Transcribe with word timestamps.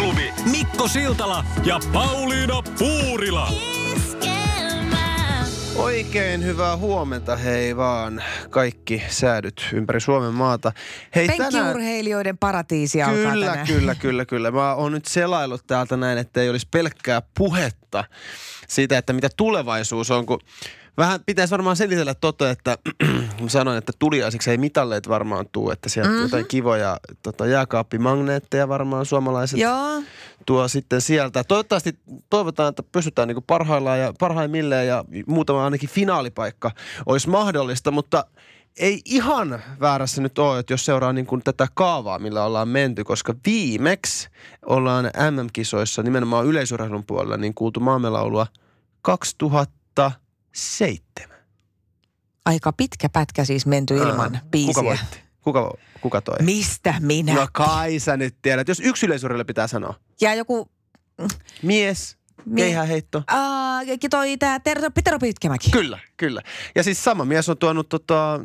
aamuklubi 0.00 0.32
Mikko 0.50 0.88
Siltala 0.88 1.44
ja 1.64 1.80
Pauliina 1.92 2.62
Puurila. 2.78 3.48
Oikein 5.76 6.44
hyvää 6.44 6.76
huomenta 6.76 7.36
hei 7.36 7.76
vaan 7.76 8.22
kaikki 8.50 9.02
säädyt 9.08 9.68
ympäri 9.72 10.00
Suomen 10.00 10.34
maata. 10.34 10.72
Hei, 11.14 11.28
Penkkiurheilijoiden 11.28 12.38
paratiisi 12.38 13.02
alkaa 13.02 13.32
Kyllä, 13.32 13.46
tänään. 13.46 13.66
kyllä, 13.66 13.94
kyllä, 13.94 14.24
kyllä. 14.24 14.50
Mä 14.50 14.74
oon 14.74 14.92
nyt 14.92 15.04
selaillut 15.04 15.66
täältä 15.66 15.96
näin, 15.96 16.18
että 16.18 16.40
ei 16.40 16.50
olisi 16.50 16.68
pelkkää 16.70 17.22
puhetta 17.38 18.04
siitä, 18.68 18.98
että 18.98 19.12
mitä 19.12 19.28
tulevaisuus 19.36 20.10
on, 20.10 20.26
kun 20.26 20.40
Vähän 20.96 21.20
pitäisi 21.26 21.50
varmaan 21.50 21.76
selitellä 21.76 22.14
tota, 22.14 22.50
että 22.50 22.78
sanoin, 23.48 23.78
että 23.78 23.92
tuliaisiksi 23.98 24.50
ei 24.50 24.58
mitalleet 24.58 25.08
varmaan 25.08 25.46
tuu, 25.52 25.70
että 25.70 25.88
sieltä 25.88 26.10
mm-hmm. 26.10 26.22
jotain 26.22 26.46
kivoja 26.46 26.96
tota, 27.22 27.46
jääkaappimagneetteja 27.46 28.68
varmaan 28.68 29.06
suomalaiset 29.06 29.58
Joo. 29.58 30.02
tuo 30.46 30.68
sitten 30.68 31.00
sieltä. 31.00 31.44
Toivottavasti 31.44 31.98
toivotaan, 32.30 32.68
että 32.68 32.82
pysytään 32.82 33.28
niin 33.28 33.42
parhaillaan 33.46 34.00
ja 34.00 34.14
parhaimmilleen 34.18 34.86
ja 34.86 35.04
muutama 35.26 35.64
ainakin 35.64 35.88
finaalipaikka 35.88 36.70
olisi 37.06 37.28
mahdollista, 37.28 37.90
mutta 37.90 38.24
ei 38.78 39.00
ihan 39.04 39.62
väärässä 39.80 40.22
nyt 40.22 40.38
ole, 40.38 40.58
että 40.58 40.72
jos 40.72 40.84
seuraa 40.84 41.12
niin 41.12 41.26
kuin 41.26 41.42
tätä 41.42 41.68
kaavaa, 41.74 42.18
millä 42.18 42.44
ollaan 42.44 42.68
menty, 42.68 43.04
koska 43.04 43.34
viimeksi 43.46 44.28
ollaan 44.66 45.04
MM-kisoissa 45.04 46.02
nimenomaan 46.02 46.46
yleisurheilun 46.46 47.04
puolella 47.06 47.36
niin 47.36 47.54
kuultu 47.54 47.80
maamelaulua 47.80 48.46
2007. 50.52 51.36
Aika 52.44 52.72
pitkä 52.72 53.08
pätkä 53.08 53.44
siis 53.44 53.66
menty 53.66 53.96
ilman 53.96 54.34
Aa, 54.34 54.40
biisiä. 54.50 54.74
Kuka 54.74 54.84
voitti? 54.84 55.20
Kuka, 55.40 55.74
kuka 56.00 56.20
toi? 56.20 56.36
Mistä 56.40 56.94
minä? 57.00 57.34
No 57.34 57.48
kai 57.52 57.98
sä 57.98 58.16
nyt 58.16 58.36
tiedät. 58.42 58.68
Jos 58.68 58.80
yksi 58.80 59.06
yleisurheilija 59.06 59.44
pitää 59.44 59.66
sanoa. 59.66 59.94
Ja 60.20 60.34
joku... 60.34 60.70
Mies, 61.62 62.16
Mie- 62.44 62.64
keihäheitto. 62.64 63.18
Uh, 63.18 63.98
toi 64.10 64.36
tää 64.36 64.60
Ter- 64.60 64.90
Petero 64.94 65.18
Pitkämäki. 65.18 65.70
Kyllä, 65.70 65.98
kyllä. 66.16 66.42
Ja 66.74 66.82
siis 66.82 67.04
sama 67.04 67.24
mies 67.24 67.48
on 67.48 67.58
tuonut 67.58 67.88
tota, 67.88 68.40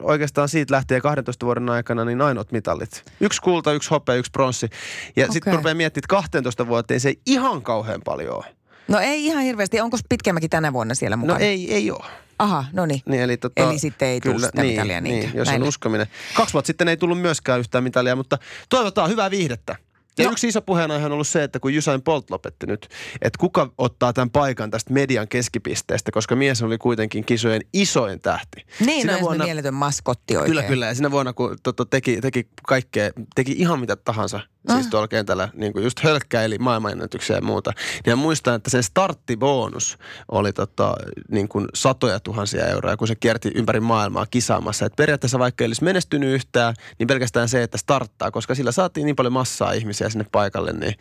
oikeastaan 0.00 0.48
siitä 0.48 0.74
lähtien 0.74 1.02
12 1.02 1.46
vuoden 1.46 1.68
aikana 1.70 2.04
niin 2.04 2.20
ainoat 2.20 2.52
mitallit. 2.52 3.04
Yksi 3.20 3.42
kulta, 3.42 3.72
yksi 3.72 3.90
hopea, 3.90 4.14
yksi 4.14 4.30
pronssi. 4.30 4.68
Ja 5.16 5.24
okay. 5.24 5.32
sitten 5.32 5.54
rupeaa 5.54 5.74
miettimään, 5.74 6.04
että 6.04 6.14
12 6.14 6.66
vuoteen 6.66 7.00
se 7.00 7.08
ei 7.08 7.20
ihan 7.26 7.62
kauhean 7.62 8.00
paljon 8.04 8.36
ole. 8.36 8.56
No 8.88 8.98
ei 8.98 9.26
ihan 9.26 9.42
hirveästi. 9.42 9.80
Onko 9.80 9.98
Pitkämäki 10.08 10.48
tänä 10.48 10.72
vuonna 10.72 10.94
siellä 10.94 11.16
mukana? 11.16 11.38
No 11.38 11.44
ei, 11.44 11.74
ei 11.74 11.90
ole. 11.90 12.04
Aha, 12.38 12.64
no 12.72 12.86
niin. 12.86 13.00
Niin, 13.06 13.22
eli, 13.22 13.36
tota, 13.36 13.62
Eli 13.62 13.78
sitten 13.78 14.08
ei 14.08 14.20
tule 14.20 14.38
sitä 14.38 14.62
niin, 14.62 14.72
mitalia 14.72 15.00
niin, 15.00 15.30
jos 15.34 15.48
Näin. 15.48 15.62
on 15.62 15.68
uskominen. 15.68 16.06
Kaksi 16.34 16.52
vuotta 16.52 16.66
sitten 16.66 16.88
ei 16.88 16.96
tullut 16.96 17.20
myöskään 17.20 17.60
yhtään 17.60 17.84
mitalia, 17.84 18.16
mutta 18.16 18.38
toivotaan 18.68 19.10
hyvää 19.10 19.30
viihdettä. 19.30 19.76
Ja 20.18 20.24
No. 20.24 20.30
yksi 20.32 20.48
iso 20.48 20.62
puheenaihe 20.62 21.06
on 21.06 21.12
ollut 21.12 21.28
se, 21.28 21.42
että 21.42 21.60
kun 21.60 21.78
Usain 21.78 22.02
Bolt 22.02 22.30
lopetti 22.30 22.66
nyt, 22.66 22.88
että 23.22 23.38
kuka 23.38 23.72
ottaa 23.78 24.12
tämän 24.12 24.30
paikan 24.30 24.70
tästä 24.70 24.92
median 24.92 25.28
keskipisteestä, 25.28 26.12
koska 26.12 26.36
mies 26.36 26.62
oli 26.62 26.78
kuitenkin 26.78 27.24
kisojen 27.24 27.62
isoin 27.72 28.20
tähti. 28.20 28.66
Niin, 28.86 29.00
Sinä 29.00 29.12
no 29.12 29.20
vuonna... 29.20 29.44
mieletön 29.44 29.74
maskotti 29.74 30.36
oikein. 30.36 30.50
Kyllä, 30.50 30.62
kyllä. 30.62 30.86
Ja 30.86 30.94
sinä 30.94 31.10
vuonna, 31.10 31.32
kun 31.32 31.56
toto, 31.62 31.84
teki, 31.84 32.20
teki 32.20 32.48
kaikkea, 32.68 33.10
teki 33.34 33.52
ihan 33.52 33.80
mitä 33.80 33.96
tahansa, 33.96 34.40
ah. 34.68 34.74
siis 34.74 34.86
tuolla 34.86 35.08
kentällä, 35.08 35.48
niin 35.54 35.72
kuin 35.72 35.82
just 35.82 36.00
hölkkäili 36.00 36.58
maailmanennätyksiä 36.58 37.36
ja 37.36 37.42
muuta. 37.42 37.72
Niin 38.06 38.18
mä 38.18 38.22
muistan, 38.22 38.54
että 38.54 38.70
sen 38.70 38.82
starttibonus 38.82 39.98
oli 40.28 40.52
tota, 40.52 40.94
niin 41.30 41.48
kuin 41.48 41.66
satoja 41.74 42.20
tuhansia 42.20 42.66
euroja, 42.66 42.96
kun 42.96 43.08
se 43.08 43.14
kierti 43.14 43.50
ympäri 43.54 43.80
maailmaa 43.80 44.26
kisaamassa. 44.26 44.86
Et 44.86 44.96
periaatteessa 44.96 45.38
vaikka 45.38 45.64
ei 45.64 45.66
olisi 45.66 45.84
menestynyt 45.84 46.34
yhtään, 46.34 46.74
niin 46.98 47.06
pelkästään 47.06 47.48
se, 47.48 47.62
että 47.62 47.78
starttaa, 47.78 48.30
koska 48.30 48.54
sillä 48.54 48.72
saatiin 48.72 49.04
niin 49.04 49.16
paljon 49.16 49.32
massaa 49.32 49.72
ihmisiä 49.72 50.08
sinne 50.08 50.26
paikalle, 50.32 50.72
niin 50.72 50.94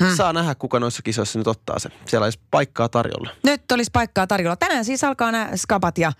hmm. 0.00 0.16
saa 0.16 0.32
nähdä, 0.32 0.54
kuka 0.54 0.80
noissa 0.80 1.02
kisoissa 1.02 1.38
nyt 1.38 1.46
ottaa 1.46 1.78
sen. 1.78 1.92
Siellä 2.06 2.24
olisi 2.24 2.40
paikkaa 2.50 2.88
tarjolla. 2.88 3.30
Nyt 3.44 3.72
olisi 3.72 3.90
paikkaa 3.92 4.26
tarjolla. 4.26 4.56
Tänään 4.56 4.84
siis 4.84 5.04
alkaa 5.04 5.32
nämä 5.32 5.50
skabat 5.56 5.98
ja 5.98 6.12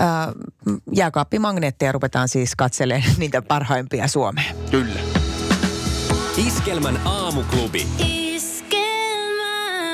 äh, 0.00 0.34
jääkaappimagneetteja 0.94 1.92
ruvetaan 1.92 2.28
siis 2.28 2.56
katselemaan 2.56 3.12
niitä 3.18 3.42
parhaimpia 3.42 4.08
Suomeen. 4.08 4.56
Kyllä. 4.70 5.17
Iskelmän 6.46 7.00
aamuklubi. 7.04 7.86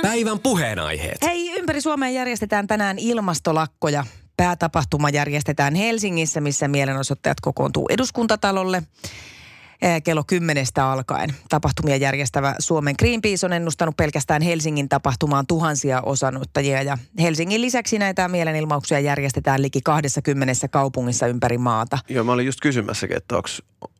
Päivän 0.03 0.39
puheenaiheet. 0.39 1.19
Hei, 1.23 1.59
ympäri 1.59 1.81
Suomea 1.81 2.11
järjestetään 2.11 2.67
tänään 2.67 2.99
ilmastolakkoja. 2.99 4.05
Päätapahtuma 4.37 5.11
järjestetään 5.11 5.75
Helsingissä, 5.75 6.41
missä 6.41 6.69
mielenosoittajat 6.69 7.41
kokoontuu 7.41 7.87
eduskuntatalolle 7.91 8.83
kello 10.05 10.25
kymmenestä 10.27 10.91
alkaen. 10.91 11.35
Tapahtumia 11.49 11.97
järjestävä 11.97 12.55
Suomen 12.59 12.95
Greenpeace 12.99 13.47
on 13.47 13.53
ennustanut 13.53 13.97
pelkästään 13.97 14.43
Helsingin 14.43 14.89
tapahtumaan 14.89 15.47
tuhansia 15.47 16.01
osanottajia. 16.01 16.83
Ja 16.83 16.99
Helsingin 17.21 17.61
lisäksi 17.61 17.99
näitä 17.99 18.29
mielenilmauksia 18.29 19.01
järjestetään 19.01 19.63
liki 19.63 19.81
20 19.85 20.69
kaupungissa 20.69 21.27
ympäri 21.27 21.59
maata. 21.59 21.99
Joo, 22.09 22.25
mä 22.25 22.33
olin 22.33 22.47
just 22.47 22.61
kysymässäkin, 22.61 23.17
että 23.17 23.37
onko 23.37 23.49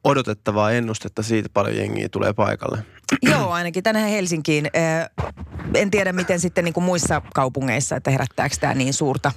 odotettavaa 0.05 0.71
ennustetta 0.71 1.23
siitä 1.23 1.49
paljon 1.53 1.77
jengiä 1.77 2.09
tulee 2.09 2.33
paikalle. 2.33 2.79
Joo, 3.23 3.51
ainakin 3.51 3.83
tänne 3.83 4.11
Helsinkiin. 4.11 4.67
Eh, 4.75 5.11
En 5.75 5.91
tiedä, 5.91 6.13
miten 6.13 6.41
sitten 6.41 6.65
niin 6.65 6.73
kuin 6.73 6.85
muissa 6.85 7.23
kaupungeissa, 7.35 7.97
että 7.97 8.11
herättääkö 8.11 8.57
tämä 8.61 8.75
niin 8.75 8.95
suurta 8.95 9.33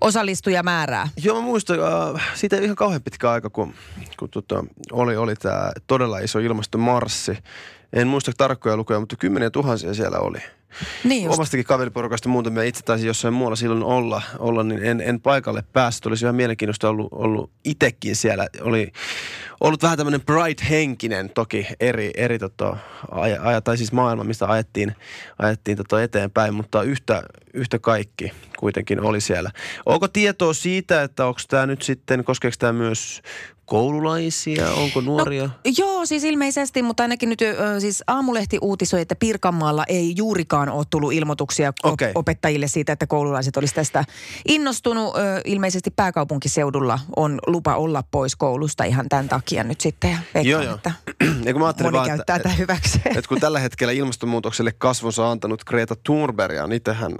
osallistujamäärää. 0.00 1.08
Joo, 1.22 1.40
mä 1.40 1.46
muistan, 1.46 1.78
äh, 1.80 2.22
siitä 2.34 2.56
ei 2.56 2.64
ihan 2.64 2.76
kauhean 2.76 3.02
pitkä 3.02 3.30
aika, 3.30 3.50
kun, 3.50 3.74
kun 4.18 4.30
tota, 4.30 4.64
oli, 4.92 5.16
oli 5.16 5.34
tämä 5.36 5.72
todella 5.86 6.18
iso 6.18 6.38
ilmastomarssi. 6.38 7.38
En 7.92 8.08
muista 8.08 8.32
tarkkoja 8.36 8.76
lukuja, 8.76 9.00
mutta 9.00 9.16
kymmeniä 9.16 9.50
tuhansia 9.50 9.94
siellä 9.94 10.18
oli. 10.18 10.38
Niin 11.04 11.24
just. 11.24 11.34
Omastakin 11.34 11.66
kaveriporukasta 11.66 12.28
muutamia 12.28 12.62
itse 12.62 12.82
taisin 12.82 13.06
jossain 13.06 13.34
muualla 13.34 13.56
silloin 13.56 13.82
olla, 13.82 14.22
olla 14.38 14.62
niin 14.62 14.84
en, 14.84 15.00
en 15.00 15.20
paikalle 15.20 15.64
päässyt. 15.72 16.06
Olisi 16.06 16.24
ihan 16.24 16.34
mielenkiintoista 16.34 16.88
ollut, 16.88 17.08
ollut 17.10 17.50
itsekin 17.64 18.16
siellä. 18.16 18.46
Oli 18.60 18.92
ollut 19.60 19.82
vähän 19.82 19.96
tämmöinen 19.96 20.20
Bright-henkinen 20.20 21.30
toki 21.34 21.66
eri, 21.80 22.10
eri 22.16 22.38
tota, 22.38 22.76
aja, 23.10 23.42
aja, 23.42 23.60
tai 23.60 23.76
siis 23.76 23.92
maailma, 23.92 24.24
mistä 24.24 24.46
ajettiin, 24.46 24.94
ajettiin 25.38 25.76
tota 25.76 26.02
eteenpäin, 26.02 26.54
mutta 26.54 26.82
yhtä, 26.82 27.22
yhtä 27.54 27.78
kaikki 27.78 28.32
kuitenkin 28.58 29.00
oli 29.00 29.20
siellä. 29.20 29.50
Onko 29.86 30.08
tietoa 30.08 30.54
siitä, 30.54 31.02
että 31.02 31.26
onko 31.26 31.40
tämä 31.48 31.66
nyt 31.66 31.82
sitten, 31.82 32.24
koskeeko 32.24 32.56
tämä 32.58 32.72
myös 32.72 33.22
koululaisia, 33.66 34.70
onko 34.70 35.00
nuoria? 35.00 35.42
No, 35.44 35.50
joo, 35.78 36.06
siis 36.06 36.24
ilmeisesti, 36.24 36.82
mutta 36.82 37.02
ainakin 37.02 37.28
nyt 37.28 37.38
siis 37.78 38.04
Aamulehti 38.06 38.58
uutisoi, 38.62 39.00
että 39.00 39.14
Pirkanmaalla 39.16 39.84
ei 39.88 40.14
juurikaan 40.16 40.68
ole 40.68 40.84
tullut 40.90 41.12
ilmoituksia 41.12 41.72
Okei. 41.82 42.12
opettajille 42.14 42.68
siitä, 42.68 42.92
että 42.92 43.06
koululaiset 43.06 43.56
olisi 43.56 43.74
tästä 43.74 44.04
innostunut. 44.48 45.14
Ilmeisesti 45.44 45.90
pääkaupunkiseudulla 45.90 46.98
on 47.16 47.38
lupa 47.46 47.76
olla 47.76 48.02
pois 48.10 48.36
koulusta 48.36 48.84
ihan 48.84 49.08
tämän 49.08 49.28
takia 49.28 49.64
nyt 49.64 49.80
sitten. 49.80 50.10
Ja 50.10 50.18
veikkaan, 50.34 50.46
Joo, 50.46 50.62
joo. 50.62 50.74
että 50.74 50.92
Ja 51.46 51.52
kun 51.52 51.62
mä 51.62 51.74
moni 51.82 51.92
vaan, 51.92 52.06
käyttää 52.06 52.38
tätä 52.38 52.48
hyväkseen. 52.48 53.18
että 53.18 53.28
kun 53.28 53.40
tällä 53.40 53.58
hetkellä 53.58 53.92
ilmastonmuutokselle 53.92 54.72
kasvonsa 54.78 55.30
antanut 55.30 55.64
Greta 55.64 55.94
Thunberg, 56.04 56.54
ja 56.54 56.68
itsehän 56.74 57.12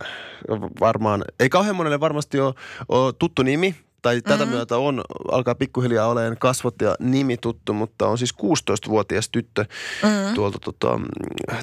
varmaan, 0.80 1.24
ei 1.40 1.48
kauhean 1.48 1.76
monelle 1.76 2.00
varmasti 2.00 2.40
ole, 2.40 2.54
ole 2.88 3.12
tuttu 3.12 3.42
nimi, 3.42 3.74
tai 4.06 4.22
tätä 4.22 4.36
mm-hmm. 4.36 4.56
myötä 4.56 4.76
on, 4.76 5.02
alkaa 5.32 5.54
pikkuhiljaa 5.54 6.08
olemaan 6.08 6.36
kasvot 6.38 6.74
ja 6.80 6.94
nimi 7.00 7.36
tuttu, 7.36 7.72
mutta 7.72 8.06
on 8.06 8.18
siis 8.18 8.34
16-vuotias 8.34 9.28
tyttö 9.28 9.64
mm-hmm. 10.02 10.34
tuolta, 10.34 10.58
tota, 10.58 11.00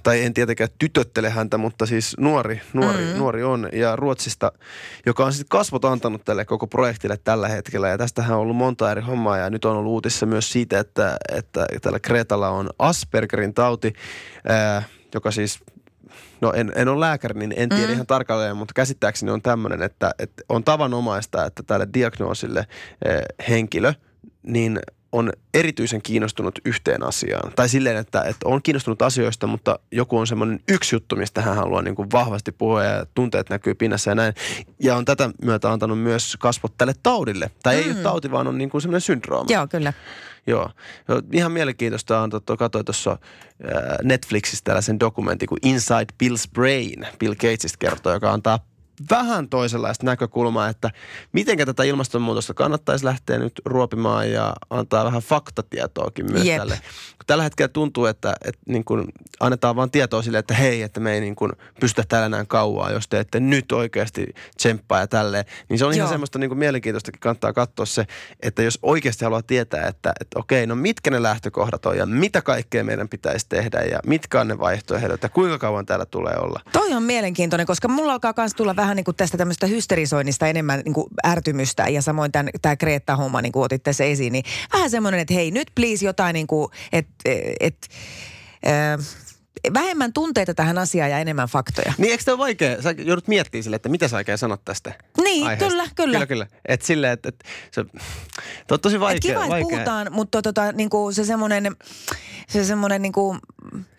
tai 0.03 0.23
en 0.23 0.33
tietenkään 0.33 0.69
tytöttele 0.79 1.29
häntä, 1.29 1.57
mutta 1.57 1.85
siis 1.85 2.15
nuori, 2.19 2.61
nuori, 2.73 3.03
mm-hmm. 3.03 3.17
nuori 3.17 3.43
on, 3.43 3.69
ja 3.73 3.95
Ruotsista, 3.95 4.51
joka 5.05 5.25
on 5.25 5.33
sitten 5.33 5.49
kasvot 5.49 5.85
antanut 5.85 6.25
tälle 6.25 6.45
koko 6.45 6.67
projektille 6.67 7.19
tällä 7.23 7.47
hetkellä, 7.47 7.89
ja 7.89 7.97
tästähän 7.97 8.35
on 8.35 8.41
ollut 8.41 8.55
monta 8.55 8.91
eri 8.91 9.01
hommaa, 9.01 9.37
ja 9.37 9.49
nyt 9.49 9.65
on 9.65 9.75
ollut 9.75 9.91
uutissa 9.91 10.25
myös 10.25 10.51
siitä, 10.51 10.79
että, 10.79 11.17
että 11.35 11.65
tällä 11.81 11.99
Gretalla 11.99 12.49
on 12.49 12.69
Aspergerin 12.79 13.53
tauti, 13.53 13.93
ää, 14.47 14.83
joka 15.13 15.31
siis 15.31 15.59
No 16.41 16.53
en, 16.53 16.71
en 16.75 16.87
ole 16.87 16.99
lääkäri, 16.99 17.39
niin 17.39 17.53
en 17.57 17.69
tiedä 17.69 17.87
mm. 17.87 17.93
ihan 17.93 18.07
tarkalleen, 18.07 18.57
mutta 18.57 18.73
käsittääkseni 18.73 19.31
on 19.31 19.41
tämmöinen, 19.41 19.81
että, 19.81 20.15
että 20.19 20.43
on 20.49 20.63
tavanomaista, 20.63 21.45
että 21.45 21.63
tälle 21.63 21.87
diagnoosille 21.93 22.67
eh, 23.05 23.21
henkilö, 23.49 23.93
niin 24.43 24.79
on 25.13 25.33
erityisen 25.53 26.01
kiinnostunut 26.01 26.59
yhteen 26.65 27.03
asiaan. 27.03 27.51
Tai 27.55 27.69
silleen, 27.69 27.97
että, 27.97 28.21
että 28.21 28.47
on 28.47 28.61
kiinnostunut 28.61 29.01
asioista, 29.01 29.47
mutta 29.47 29.79
joku 29.91 30.17
on 30.17 30.27
semmoinen 30.27 30.59
yksi 30.67 30.95
juttu, 30.95 31.15
mistä 31.15 31.41
hän 31.41 31.55
haluaa 31.55 31.81
niin 31.81 31.95
kuin 31.95 32.11
vahvasti 32.11 32.51
puhua 32.51 32.83
ja 32.83 33.05
tunteet 33.13 33.49
näkyy 33.49 33.75
pinnassa 33.75 34.11
ja 34.11 34.15
näin. 34.15 34.33
Ja 34.79 34.95
on 34.95 35.05
tätä 35.05 35.29
myötä 35.43 35.71
antanut 35.71 35.99
myös 35.99 36.37
kasvot 36.39 36.73
tälle 36.77 36.93
taudille. 37.03 37.51
Tai 37.63 37.75
mm. 37.75 37.81
ei 37.81 37.91
ole 37.91 37.95
tauti, 37.95 38.31
vaan 38.31 38.47
on 38.47 38.57
niin 38.57 38.69
kuin 38.69 38.81
semmoinen 38.81 39.01
syndrooma. 39.01 39.45
Joo, 39.49 39.67
kyllä. 39.67 39.93
Joo. 40.47 40.69
Ihan 41.31 41.51
mielenkiintoista 41.51 42.21
on, 42.21 42.29
että 42.37 42.57
katsoin 42.57 42.85
tuossa 42.85 43.17
Netflixissä 44.03 44.63
tällaisen 44.63 44.99
dokumentin 44.99 45.49
kuin 45.49 45.59
Inside 45.63 46.13
Bill's 46.23 46.51
Brain. 46.53 47.07
Bill 47.19 47.33
Gatesista 47.33 47.77
kertoo, 47.77 48.13
joka 48.13 48.31
antaa 48.31 48.59
vähän 49.09 49.49
toisenlaista 49.49 50.05
näkökulmaa, 50.05 50.69
että 50.69 50.91
miten 51.31 51.57
tätä 51.57 51.83
ilmastonmuutosta 51.83 52.53
kannattaisi 52.53 53.05
lähteä 53.05 53.39
nyt 53.39 53.61
ruopimaan 53.65 54.31
ja 54.31 54.53
antaa 54.69 55.05
vähän 55.05 55.21
faktatietoakin 55.21 56.31
myös 56.31 56.45
Jep. 56.45 56.57
tälle. 56.57 56.79
Tällä 57.27 57.43
hetkellä 57.43 57.67
tuntuu, 57.67 58.05
että, 58.05 58.35
että 58.45 58.61
niin 58.65 58.85
kuin 58.85 59.07
annetaan 59.39 59.75
vaan 59.75 59.91
tietoa 59.91 60.21
sille, 60.21 60.37
että 60.37 60.53
hei, 60.53 60.81
että 60.81 60.99
me 60.99 61.13
ei 61.13 61.21
niin 61.21 61.35
kuin 61.35 61.51
pystytä 61.79 62.07
täällä 62.09 62.25
enää 62.25 62.45
kauaa, 62.45 62.91
jos 62.91 63.07
te 63.07 63.19
ette 63.19 63.39
nyt 63.39 63.71
oikeasti 63.71 64.25
tsemppaa 64.57 64.99
ja 64.99 65.07
tälleen. 65.07 65.45
Niin 65.69 65.79
se 65.79 65.85
on 65.85 65.91
Joo. 65.91 65.95
ihan 65.95 66.09
semmoista 66.09 66.39
niin 66.39 66.49
kuin 66.49 66.59
mielenkiintoistakin 66.59 67.19
kannattaa 67.19 67.53
katsoa 67.53 67.85
se, 67.85 68.05
että 68.39 68.63
jos 68.63 68.79
oikeasti 68.81 69.25
haluaa 69.25 69.41
tietää, 69.41 69.87
että, 69.87 70.13
että 70.21 70.39
okei, 70.39 70.67
no 70.67 70.75
mitkä 70.75 71.11
ne 71.11 71.23
lähtökohdat 71.23 71.85
on 71.85 71.97
ja 71.97 72.05
mitä 72.05 72.41
kaikkea 72.41 72.83
meidän 72.83 73.09
pitäisi 73.09 73.45
tehdä 73.49 73.81
ja 73.81 73.99
mitkä 74.05 74.41
on 74.41 74.47
ne 74.47 74.59
vaihtoehdot 74.59 75.23
ja 75.23 75.29
kuinka 75.29 75.57
kauan 75.57 75.85
täällä 75.85 76.05
tulee 76.05 76.35
olla. 76.37 76.59
Toi 76.71 76.93
on 76.93 77.03
mielenkiintoinen, 77.03 77.67
koska 77.67 77.87
mulla 77.87 78.13
alkaa 78.13 78.33
myös 78.37 78.53
tulla 78.53 78.75
vähän 78.75 78.82
niin 78.95 79.03
kuin 79.03 79.15
tästä 79.15 79.37
tämmöistä 79.37 79.67
hysterisoinnista 79.67 80.47
enemmän 80.47 80.81
niin 80.85 80.93
kuin 80.93 81.07
ärtymystä 81.27 81.87
ja 81.87 82.01
samoin 82.01 82.31
tämän, 82.31 82.49
tämä 82.61 82.75
Kreetta-homma, 82.75 83.41
niin 83.41 83.51
kuin 83.51 83.63
otit 83.63 83.83
tässä 83.83 84.03
esiin, 84.03 84.33
niin 84.33 84.45
vähän 84.73 84.89
semmoinen, 84.89 85.19
että 85.19 85.33
hei 85.33 85.51
nyt 85.51 85.71
please 85.75 86.05
jotain 86.05 86.33
niin 86.33 86.47
kuin, 86.47 86.67
että 86.91 87.13
et, 87.59 87.87
äh, 88.67 89.05
vähemmän 89.73 90.13
tunteita 90.13 90.53
tähän 90.53 90.77
asiaan 90.77 91.11
ja 91.11 91.19
enemmän 91.19 91.47
faktoja. 91.47 91.93
Niin 91.97 92.11
eikö 92.11 92.23
tämä 92.23 92.33
ole 92.33 92.39
vaikea? 92.39 92.81
Sä 92.81 92.91
joudut 92.97 93.27
miettimään 93.27 93.63
sille, 93.63 93.75
että 93.75 93.89
mitä 93.89 94.07
sä 94.07 94.17
oikein 94.17 94.37
sanot 94.37 94.61
tästä 94.65 94.93
Niin, 95.23 95.47
aiheesta. 95.47 95.69
kyllä, 95.69 95.87
kyllä. 95.95 96.13
Kyllä, 96.13 96.25
kyllä. 96.27 96.47
Että 96.65 96.85
sille, 96.85 97.11
että, 97.11 97.29
että 97.29 97.45
se, 97.71 97.85
on 98.71 98.79
tosi 98.79 98.99
vaikea. 98.99 99.15
Et 99.15 99.21
kiva, 99.43 99.57
että 99.57 99.69
puhutaan, 99.69 100.07
mutta 100.11 100.41
tota, 100.41 100.71
niinku, 100.71 101.11
se 101.11 101.25
semmoinen 101.25 101.75
se 102.47 102.65
semmoinen 102.65 103.01
niinku 103.01 103.37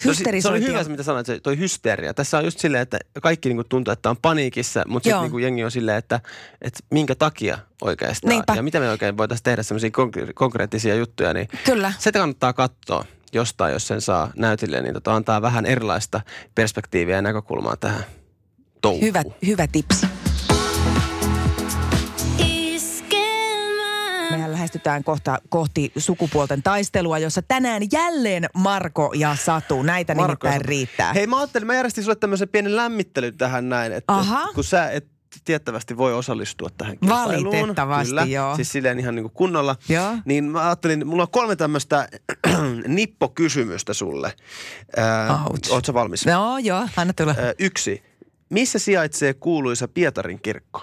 hysterisointi. 0.04 0.60
Se 0.60 0.64
oli 0.64 0.72
hyvä 0.72 0.84
se, 0.84 0.90
mitä 0.90 1.02
sanoit, 1.02 1.26
se 1.26 1.40
toi 1.40 1.58
hysteria. 1.58 2.14
Tässä 2.14 2.38
on 2.38 2.44
just 2.44 2.58
silleen, 2.58 2.82
että 2.82 2.98
kaikki 3.22 3.48
niinku 3.48 3.64
tuntuu, 3.64 3.92
että 3.92 4.10
on 4.10 4.16
paniikissa, 4.16 4.82
mutta 4.88 5.04
sitten 5.04 5.22
niinku 5.22 5.38
jengi 5.38 5.64
on 5.64 5.70
silleen, 5.70 5.98
että, 5.98 6.20
että 6.62 6.80
minkä 6.90 7.14
takia 7.14 7.58
oikeastaan. 7.82 8.28
Niinpä. 8.28 8.54
Ja 8.54 8.62
mitä 8.62 8.80
me 8.80 8.90
oikein 8.90 9.16
voitaisiin 9.16 9.44
tehdä 9.44 9.62
semmoisia 9.62 9.90
konkreettisia 10.34 10.94
juttuja. 10.94 11.34
Niin 11.34 11.48
Kyllä. 11.64 11.92
Se 11.98 12.12
kannattaa 12.12 12.52
katsoa 12.52 13.04
jostain, 13.34 13.72
jos 13.72 13.86
sen 13.86 14.00
saa 14.00 14.30
näytille, 14.36 14.80
niin 14.80 14.94
tota, 14.94 15.14
antaa 15.14 15.42
vähän 15.42 15.66
erilaista 15.66 16.20
perspektiiviä 16.54 17.16
ja 17.16 17.22
näkökulmaa 17.22 17.76
tähän 17.76 18.04
touhuun. 18.80 19.02
Hyvä, 19.02 19.24
hyvä 19.46 19.66
tipsi. 19.66 20.06
Mehän 24.30 24.52
lähestytään 24.52 25.04
kohta 25.04 25.38
kohti 25.48 25.92
sukupuolten 25.96 26.62
taistelua, 26.62 27.18
jossa 27.18 27.42
tänään 27.42 27.82
jälleen 27.92 28.46
Marko 28.54 29.12
ja 29.16 29.36
Satu. 29.36 29.82
Näitä 29.82 30.14
Marko 30.14 30.28
nimittäin 30.30 30.64
riittää. 30.64 31.12
Hei, 31.12 31.26
mä 31.26 31.38
ajattelin, 31.38 31.66
mä 31.66 31.74
järjestin 31.74 32.04
sulle 32.04 32.16
tämmöisen 32.16 32.48
pienen 32.48 32.76
lämmittelyn 32.76 33.38
tähän 33.38 33.68
näin, 33.68 33.92
että 33.92 34.12
Aha. 34.12 34.48
kun 34.54 34.64
sä 34.64 34.90
et 34.90 35.13
tiettävästi 35.44 35.96
voi 35.96 36.14
osallistua 36.14 36.68
tähän 36.78 36.98
kilpailuun. 36.98 37.56
Valitettavasti, 37.56 38.08
Kyllä, 38.08 38.24
joo. 38.24 38.56
Siis 38.56 38.72
silleen 38.72 38.98
ihan 39.00 39.14
niin 39.14 39.24
kuin 39.24 39.32
kunnolla. 39.34 39.76
Joo. 39.88 40.16
Niin 40.24 40.44
mä 40.44 40.66
ajattelin, 40.66 41.06
mulla 41.06 41.22
on 41.22 41.30
kolme 41.30 41.56
tämmöistä 41.56 42.08
nippokysymystä 42.86 43.94
sulle. 43.94 44.32
Äh, 44.98 45.46
Oletko 45.46 45.94
valmis? 45.94 46.26
No 46.26 46.58
joo, 46.58 46.88
anna 46.96 47.12
tulla. 47.12 47.30
Äh, 47.30 47.54
yksi. 47.58 48.02
Missä 48.50 48.78
sijaitsee 48.78 49.34
kuuluisa 49.34 49.88
Pietarin 49.88 50.40
kirkko? 50.42 50.82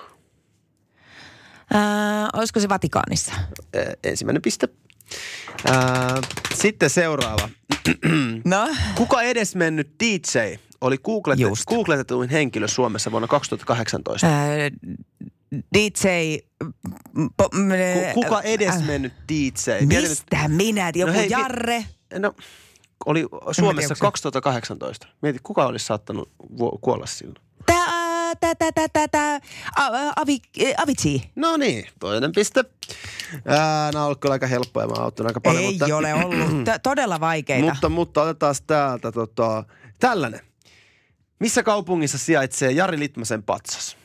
Äh, 1.75 2.30
olisiko 2.33 2.59
se 2.59 2.69
Vatikaanissa? 2.69 3.31
Äh, 3.75 3.83
ensimmäinen 4.03 4.42
piste. 4.42 4.68
Äh, 5.69 5.75
sitten 6.54 6.90
seuraava. 6.90 7.50
no? 8.46 8.68
Kuka 8.96 9.22
edesmennyt 9.22 9.90
DJ 10.04 10.38
oli 10.81 10.98
googletetuin 11.68 12.30
henkilö 12.30 12.68
Suomessa 12.68 13.12
vuonna 13.12 13.28
2018? 13.28 14.28
Äh, 14.28 14.34
DJ... 15.75 16.08
Po, 17.38 17.50
kuka 18.13 18.38
äh, 18.38 18.46
edesmennyt 18.46 19.13
äh, 19.13 19.24
DJ? 19.30 19.86
Mistä 19.86 20.48
minä? 20.48 20.92
Joku 20.96 21.12
no 21.12 21.19
hei, 21.19 21.30
Jarre? 21.30 21.86
No, 22.19 22.34
oli 23.06 23.25
Suomessa 23.52 23.96
2018. 23.96 25.08
Mieti, 25.22 25.40
kuka 25.44 25.66
olisi 25.66 25.86
saattanut 25.86 26.31
kuolla 26.81 27.06
silloin? 27.06 27.38
Tää, 28.39 28.56
tää, 28.56 28.72
tää, 28.72 28.72
tää, 28.72 29.07
tää, 29.07 29.07
tää, 29.07 29.39
avi, 30.16 30.38
Avicii. 30.78 31.31
No 31.36 31.57
niin, 31.57 31.88
toinen 32.00 32.31
piste. 32.31 32.63
Ää, 33.45 33.92
nämä 33.92 34.04
on 34.04 34.06
ollut 34.06 34.19
kyllä 34.19 34.33
aika 34.33 34.48
helppoja, 34.48 34.88
mä 34.88 34.94
oon 34.94 35.12
aika 35.28 35.42
paljon. 35.42 35.63
Ei 35.63 35.72
mutta, 35.72 35.95
ole 35.95 36.13
ollut, 36.13 36.66
todella 36.83 37.19
vaikeita. 37.19 37.66
mutta, 37.66 37.89
mutta 37.89 38.22
otetaan 38.22 38.56
täältä 38.68 39.12
tota, 39.12 39.63
tällainen. 40.00 40.39
Missä 41.39 41.63
kaupungissa 41.63 42.18
sijaitsee 42.18 42.72
Jari 42.72 43.00
Litmasen 43.00 43.44
patsas? 43.44 43.98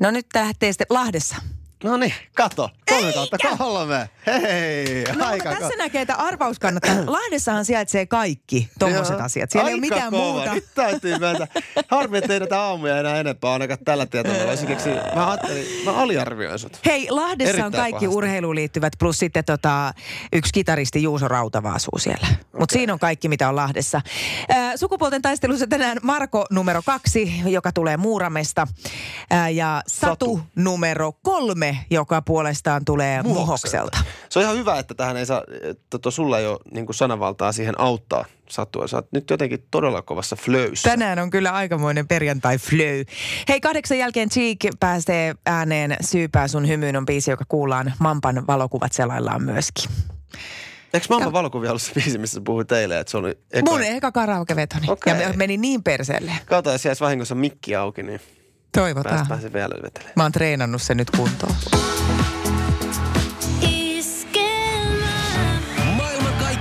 No 0.00 0.10
nyt 0.10 0.26
lähtee 0.34 0.72
sitten 0.72 0.86
Lahdessa. 0.90 1.36
No 1.86 1.96
niin, 1.96 2.14
kato. 2.34 2.70
Kolme 2.88 3.12
kautta 3.12 3.36
kolme. 3.58 4.10
Hei, 4.26 5.04
no, 5.16 5.26
aika 5.26 5.48
mutta 5.48 5.60
tässä 5.60 5.76
näkee, 5.78 6.02
että 6.02 6.14
arvaus 6.14 6.58
kannattaa. 6.58 6.94
Lahdessahan 7.16 7.64
sijaitsee 7.64 8.06
kaikki 8.06 8.70
tuommoiset 8.78 9.20
asiat. 9.20 9.50
Siellä 9.50 9.66
aika 9.66 9.70
ei 9.70 9.74
ole 9.74 9.80
mitään 9.80 10.10
kova. 10.10 10.22
muuta. 10.22 10.54
Nyt 10.54 10.66
täytyy 10.74 11.18
mennä. 11.18 11.46
Harmi, 11.88 12.18
että 12.18 12.32
ei 12.32 12.38
näitä 12.38 12.62
aamuja 12.62 12.98
enää 12.98 13.20
enempää 13.20 13.52
ainakaan 13.52 13.78
tällä 13.84 14.06
tietoa. 14.06 14.34
Esimerkiksi 14.34 14.88
mä 15.14 15.30
ajattelin, 15.30 15.66
mä 15.84 15.92
aliarvioin 15.92 16.58
sut. 16.58 16.80
Hei, 16.86 17.06
Lahdessa 17.10 17.50
Erittäin 17.50 17.66
on 17.66 17.72
kaikki 17.72 17.92
pahasti. 17.92 18.16
urheiluun 18.16 18.54
liittyvät, 18.54 18.92
plus 18.98 19.18
sitten 19.18 19.44
tota, 19.44 19.94
yksi 20.32 20.52
kitaristi 20.52 21.02
Juuso 21.02 21.28
Rautava 21.28 21.70
asuu 21.72 21.98
siellä. 21.98 22.26
Okay. 22.26 22.60
Mutta 22.60 22.72
siinä 22.72 22.92
on 22.92 22.98
kaikki, 22.98 23.28
mitä 23.28 23.48
on 23.48 23.56
Lahdessa. 23.56 24.00
Äh, 24.50 24.72
sukupuolten 24.76 25.22
taistelussa 25.22 25.66
tänään 25.66 25.98
Marko 26.02 26.46
numero 26.50 26.82
kaksi, 26.86 27.40
joka 27.44 27.72
tulee 27.72 27.96
Muuramesta. 27.96 28.66
Äh, 29.32 29.52
ja 29.54 29.82
Satu, 29.86 30.06
Satu 30.10 30.40
numero 30.54 31.12
kolme, 31.22 31.75
joka 31.90 32.22
puolestaan 32.22 32.84
tulee 32.84 33.22
Muhokselta. 33.22 33.98
Se 34.28 34.38
on 34.38 34.42
ihan 34.42 34.56
hyvä, 34.56 34.78
että 34.78 34.94
tähän 34.94 35.16
ei 35.16 35.26
saa, 35.26 35.42
että 35.62 36.10
sulla 36.10 36.38
ei 36.38 36.46
ole 36.46 36.58
niin 36.74 36.86
kuin 36.86 36.96
sanavaltaa 36.96 37.52
siihen 37.52 37.80
auttaa 37.80 38.24
sattua. 38.50 38.88
Sä 38.88 38.96
oot 38.96 39.08
nyt 39.12 39.30
jotenkin 39.30 39.66
todella 39.70 40.02
kovassa 40.02 40.36
flöyssä. 40.36 40.88
Tänään 40.90 41.18
on 41.18 41.30
kyllä 41.30 41.50
aikamoinen 41.50 42.08
perjantai 42.08 42.58
flow. 42.58 43.02
Hei, 43.48 43.60
kahdeksan 43.60 43.98
jälkeen 43.98 44.28
Cheek 44.28 44.58
pääsee 44.80 45.34
ääneen 45.46 45.96
Syypää 46.00 46.48
sun 46.48 46.68
hymyyn 46.68 46.96
on 46.96 47.06
biisi, 47.06 47.30
joka 47.30 47.44
kuullaan 47.48 47.94
Mampan 47.98 48.46
valokuvat 48.46 48.92
selaillaan 48.92 49.42
myöskin. 49.42 49.90
Eikö 50.94 51.06
Mampan 51.10 51.32
valokuvia 51.32 51.70
ollut 51.70 51.82
se 51.82 51.92
biisi, 51.94 52.18
missä 52.18 52.40
puhui 52.40 52.64
teille, 52.64 53.00
että 53.00 53.10
se 53.10 53.16
oli 53.16 53.38
eka... 53.52 53.70
Mun 53.70 53.82
eka 53.82 54.12
karaokevetoni. 54.12 54.86
Okay. 54.90 55.22
Ja 55.22 55.32
meni 55.32 55.56
niin 55.56 55.82
perseelle. 55.82 56.32
Kato, 56.46 56.72
jos 56.72 56.84
jäisi 56.84 57.00
vahingossa 57.00 57.34
mikki 57.34 57.76
auki, 57.76 58.02
niin 58.02 58.20
Toivotaan. 58.72 59.26
Päästä 59.28 59.52
vielä 59.52 59.74
vetelemään. 59.82 60.12
Mä 60.16 60.22
oon 60.22 60.32
treenannut 60.32 60.82
sen 60.82 60.96
nyt 60.96 61.10
kuntoon. 61.10 61.54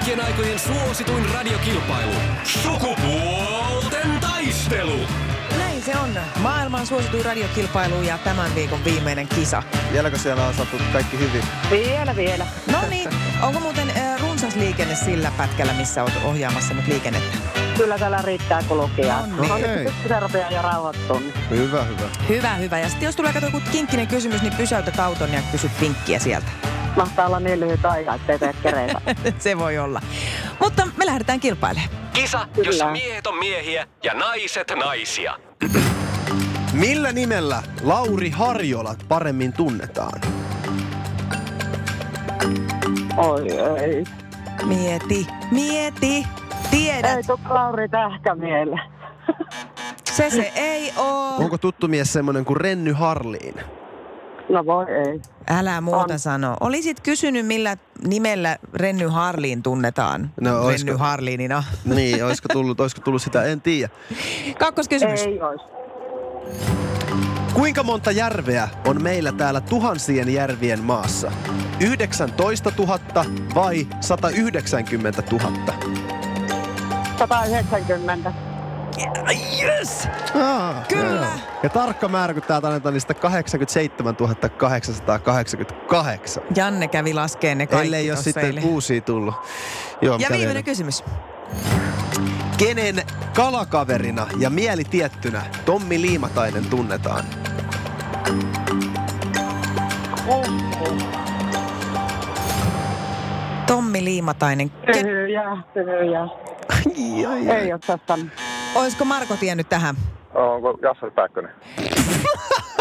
kaikkien 0.06 0.26
aikojen 0.26 0.60
suosituin 0.60 1.30
radiokilpailu. 1.34 2.14
Sukupuolten 2.44 4.20
taistelu. 4.22 5.00
Näin 5.58 5.82
se 5.82 5.98
on. 5.98 6.10
Maailman 6.40 6.88
suosituin 6.88 7.26
radiokilpailu 7.26 8.02
ja 8.02 8.18
tämän 8.18 8.56
viikon 8.56 8.84
viimeinen 8.86 9.28
kisa. 9.28 9.64
Vieläkö 9.92 10.18
siellä 10.18 10.48
on 10.48 10.54
saatu 10.54 10.78
kaikki 10.94 11.20
hyvin? 11.20 11.44
Vielä, 11.70 12.16
vielä. 12.16 12.48
No 12.72 12.78
niin. 12.90 13.10
Onko 13.42 13.60
muuten 13.60 13.90
äh, 13.90 14.15
liikenne 14.56 14.96
sillä 14.96 15.32
pätkällä, 15.38 15.74
missä 15.74 16.04
olet 16.04 16.14
ohjaamassa 16.24 16.74
nyt 16.74 16.88
liikennettä? 16.88 17.38
Kyllä 17.78 17.98
täällä 17.98 18.22
riittää 18.22 18.64
kulkijaa. 18.68 19.28
No 19.28 19.42
niin. 19.42 19.52
Okay. 19.52 19.94
Se 20.08 20.20
rupeaa 20.20 20.52
jo 20.52 20.62
rauhoittua. 20.62 21.22
Hyvä, 21.50 21.84
hyvä. 21.84 22.10
Hyvä, 22.30 22.56
hyvä. 22.56 22.80
Ja 22.80 22.90
sitten 22.90 23.06
jos 23.06 23.16
tulee 23.16 23.34
joku 23.42 23.62
kinkkinen 23.72 24.08
kysymys, 24.08 24.42
niin 24.42 24.54
pysäytät 24.54 25.00
auton 25.00 25.34
ja 25.34 25.42
kysyt 25.52 25.72
vinkkiä 25.82 26.20
sieltä. 26.20 26.48
Mahtaa 26.96 27.28
olla 27.28 27.40
niin 27.40 27.60
lyhyt 27.60 27.86
aika, 27.86 28.16
ettei 28.16 28.40
tee 28.40 28.54
kereitä. 28.64 29.02
Se 29.40 29.58
voi 29.58 29.78
olla. 29.78 30.02
Mutta 30.60 30.88
me 30.98 31.06
lähdetään 31.06 31.40
kilpailemaan. 31.40 31.90
Kisa, 32.14 32.48
Kyllä. 32.54 32.70
jossa 32.70 32.92
miehet 32.92 33.28
on 33.28 33.38
miehiä 33.38 33.88
ja 34.04 34.14
naiset 34.14 34.72
naisia. 34.80 35.34
Millä 36.74 37.12
nimellä 37.12 37.64
Lauri 37.84 38.30
Harjola 38.30 38.96
paremmin 39.08 39.54
tunnetaan? 39.54 40.22
Oi 43.18 43.52
ei. 43.84 44.04
Mieti, 44.64 45.28
mieti, 45.52 46.28
tiedät. 46.72 47.16
Ei 47.18 47.24
tuu 47.24 47.40
Lauri 47.50 47.90
Tähkämielle. 47.90 48.80
Se 50.12 50.30
se 50.30 50.52
ei 50.56 50.92
oo. 50.98 51.36
Onko 51.38 51.58
tuttu 51.58 51.88
mies 51.88 52.14
semmonen 52.14 52.46
kuin 52.46 52.58
Renny 52.58 52.92
Harliin? 52.94 53.56
No 54.50 54.66
voi 54.66 54.86
ei. 54.92 55.22
Älä 55.50 55.82
muuta 55.82 56.14
On. 56.14 56.20
sano. 56.20 56.58
Olisit 56.60 57.00
kysynyt, 57.00 57.46
millä 57.48 57.78
nimellä 58.08 58.58
Renny 58.74 59.08
Harliin 59.08 59.64
tunnetaan 59.64 60.32
No, 60.42 60.52
olisiko- 60.64 60.88
Renny 60.90 61.00
Harliinina. 61.00 61.64
Niin, 61.96 62.26
olisiko 62.26 62.48
tullut, 62.54 62.80
olisiko 62.80 63.02
tullut 63.02 63.22
sitä, 63.22 63.44
en 63.44 63.62
tiedä. 63.62 63.90
Kakkoskysymys. 64.60 65.22
Ei 65.26 65.42
ois. 65.42 65.62
Kuinka 67.56 67.84
monta 67.84 68.12
järveä 68.12 68.70
on 68.88 69.04
meillä 69.04 69.32
täällä 69.32 69.62
tuhansien 69.62 70.34
järvien 70.34 70.84
maassa? 70.84 71.32
19 71.80 72.72
000 72.78 73.00
vai 73.56 73.88
190 74.02 75.24
000? 75.32 75.52
190. 77.20 78.34
Yes! 79.64 80.08
Ah, 80.36 80.88
Kyllä. 80.88 81.16
joo. 81.16 81.26
Ja 81.64 81.70
tarkka 81.70 82.08
määrä, 82.08 82.34
kun 82.34 82.44
täältä 82.44 82.68
annetaan 82.68 82.94
niistä 82.94 83.14
87 83.14 84.16
888. 84.58 86.44
Janne 86.56 86.88
kävi 86.88 87.14
laskeen 87.14 87.58
ne 87.58 87.68
kaikki 87.68 87.86
Ellei 87.88 88.12
ole 88.12 88.18
sitten 88.20 88.46
eilen. 88.46 88.64
uusia 88.64 89.02
tullut. 89.02 89.36
Joo, 90.02 90.14
Ja 90.16 90.20
viimeinen 90.30 90.48
vielä? 90.48 90.64
kysymys. 90.64 91.04
Kenen 92.58 93.04
kalakaverina 93.36 94.28
ja 94.40 94.50
mielitiettynä 94.50 95.42
Tommi 95.66 96.02
Liimatainen 96.02 96.66
tunnetaan? 96.66 97.24
Tommi 103.68 104.04
Liimatainen. 104.04 104.72
Ke- 104.86 104.94
Tyhjää, 105.04 105.64
tyhjää. 105.74 106.28
Ai, 106.70 107.26
ai, 107.26 107.50
ai. 107.50 107.58
Ei 107.58 107.74
oo 107.74 107.80
tässä. 107.80 108.18
Olisiko 108.76 109.06
Marko 109.06 109.36
tiennyt 109.36 109.70
tähän? 109.70 109.96
Onko 110.34 110.78
Jasper 110.82 111.12
Pääkkönen? 111.12 111.52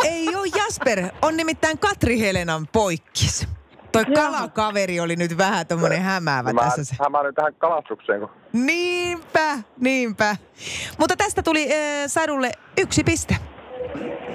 Ei 0.04 0.37
ole 0.37 0.49
Jasper, 0.57 1.09
on 1.23 1.37
nimittäin 1.37 1.78
Katri 1.78 2.21
Helenan 2.21 2.66
poikkis. 2.73 3.49
Toi 3.95 4.05
kalakaveri 4.05 5.01
oli 5.01 5.17
nyt 5.17 5.39
vähän 5.39 5.67
tommonen 5.67 6.03
hämäävä 6.03 6.53
Mä 6.53 6.61
tässä. 6.61 6.85
Se. 6.85 6.97
hämään 7.03 7.35
tähän 7.35 7.55
kalastukseen, 7.55 8.21
kun 8.21 8.31
Niinpä, 8.53 9.59
niinpä. 9.81 10.37
Mutta 10.99 11.17
tästä 11.17 11.43
tuli 11.43 11.73
äh, 11.73 11.79
Sadulle 12.07 12.53
yksi 12.79 13.05
piste. 13.05 13.37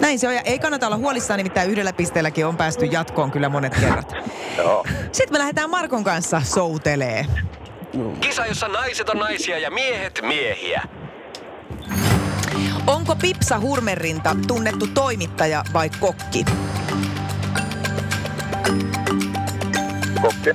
Näin 0.02 0.20
se 0.20 0.28
on, 0.28 0.36
ja 0.36 0.42
ei 0.42 0.60
kannata 0.60 0.86
olla 0.88 0.98
huolissaan, 0.98 1.38
nimittäin 1.38 1.70
yhdellä 1.72 1.94
pisteelläkin 1.94 2.46
on 2.46 2.58
päästy 2.58 2.86
jatkoon 2.86 3.32
kyllä 3.32 3.50
monet 3.50 3.76
kerrat. 3.80 4.14
joo. 4.58 4.86
Sitten 5.12 5.34
me 5.34 5.40
lähdetään 5.40 5.70
Markon 5.70 6.04
kanssa 6.04 6.42
soutelee. 6.46 7.26
Kisa, 8.22 8.46
jossa 8.46 8.68
naiset 8.68 9.10
on 9.10 9.18
naisia 9.18 9.60
ja 9.60 9.72
miehet 9.72 10.20
miehiä. 10.22 10.82
Onko 12.88 13.16
Pipsa 13.16 13.60
Hurmerinta 13.60 14.36
tunnettu 14.48 14.88
toimittaja 14.88 15.64
vai 15.74 15.90
kokki? 16.00 16.46
Kokki. 20.22 20.50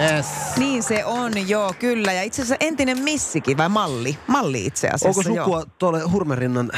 Yes. 0.00 0.26
Niin 0.56 0.82
se 0.82 1.04
on, 1.04 1.48
joo, 1.48 1.74
kyllä. 1.78 2.12
Ja 2.12 2.22
itse 2.22 2.42
asiassa 2.42 2.56
entinen 2.60 2.98
missikin, 2.98 3.56
vai 3.56 3.68
malli? 3.68 4.18
Malli 4.26 4.66
itse 4.66 4.88
asiassa, 4.88 5.08
Onko 5.08 5.22
sukua 5.22 5.56
joo. 5.56 5.64
tuolle 5.78 6.00
Hurmerinnan 6.02 6.70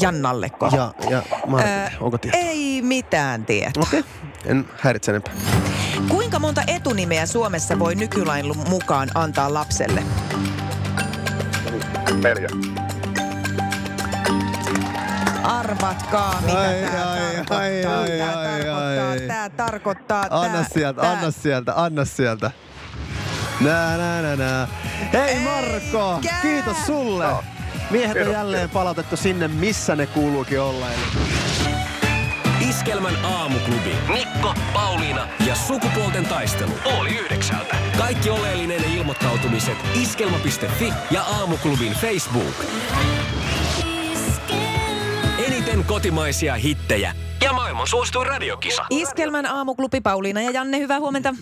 Jannalleko? 0.00 0.70
ja, 0.76 0.94
ja 1.10 1.22
Martille? 1.46 1.84
Ö, 1.84 1.90
Onko 2.00 2.18
tietoa? 2.18 2.40
Ei 2.40 2.82
mitään 2.82 3.46
tietoa. 3.46 3.82
Okei. 3.82 4.00
Okay. 4.00 4.12
En 4.46 4.64
häiritse 4.80 5.10
enempää. 5.12 5.32
Kuinka 6.08 6.38
monta 6.38 6.62
etunimeä 6.66 7.26
Suomessa 7.26 7.78
voi 7.78 7.94
nykylain 7.94 8.46
mukaan 8.68 9.08
antaa 9.14 9.54
lapselle? 9.54 10.02
Neljä. 12.22 12.48
Arvatkaa, 15.44 16.40
mitä 16.46 16.58
Ai, 16.60 16.74
tää 16.92 17.10
ai, 17.10 17.18
tarkoittaa. 17.18 17.58
ai, 17.58 17.84
ai, 17.84 18.18
tää 18.18 18.38
ai, 18.38 18.64
tarkoittaa, 18.64 19.10
ai. 19.10 19.20
tää 19.28 19.48
tarkoittaa, 19.50 20.26
Anna 20.30 20.52
tää, 20.58 20.66
sieltä, 20.74 21.00
tää. 21.02 21.12
anna 21.12 21.30
sieltä, 21.30 21.72
anna 21.76 22.04
sieltä. 22.04 22.50
Nää, 23.60 23.96
nää, 23.96 24.22
nää, 24.22 24.36
nää. 24.36 24.68
Hei 25.12 25.20
Eikä! 25.22 25.40
Marko, 25.50 26.20
kiitos 26.42 26.76
sulle. 26.86 27.26
Miehet 27.90 28.26
on 28.26 28.32
jälleen 28.32 28.70
palautettu 28.70 29.16
sinne, 29.16 29.48
missä 29.48 29.96
ne 29.96 30.06
kuuluukin 30.06 30.60
olla. 30.60 30.86
Eli 30.92 31.02
Iskelmän 32.68 33.24
aamuklubi. 33.24 33.96
Mikko, 34.12 34.54
Pauliina 34.72 35.28
ja 35.46 35.54
sukupuolten 35.54 36.26
taistelu. 36.26 36.72
Oli 36.84 37.18
yhdeksältä. 37.18 37.76
Kaikki 37.98 38.30
oleellinen 38.30 38.84
ilmoittautumiset 38.84 39.76
iskelma.fi 40.02 40.92
ja 41.10 41.22
aamuklubin 41.22 41.92
Facebook. 41.92 42.54
Eniten 45.46 45.84
kotimaisia 45.84 46.54
hittejä 46.54 47.14
ja 47.44 47.52
maailman 47.52 47.86
suosituin 47.86 48.26
radiokisa. 48.26 48.84
Iskelmän 48.90 49.46
aamuklubi 49.46 50.00
Pauliina 50.00 50.40
ja 50.42 50.50
Janne, 50.50 50.78
hyvää 50.78 51.00
huomenta. 51.00 51.34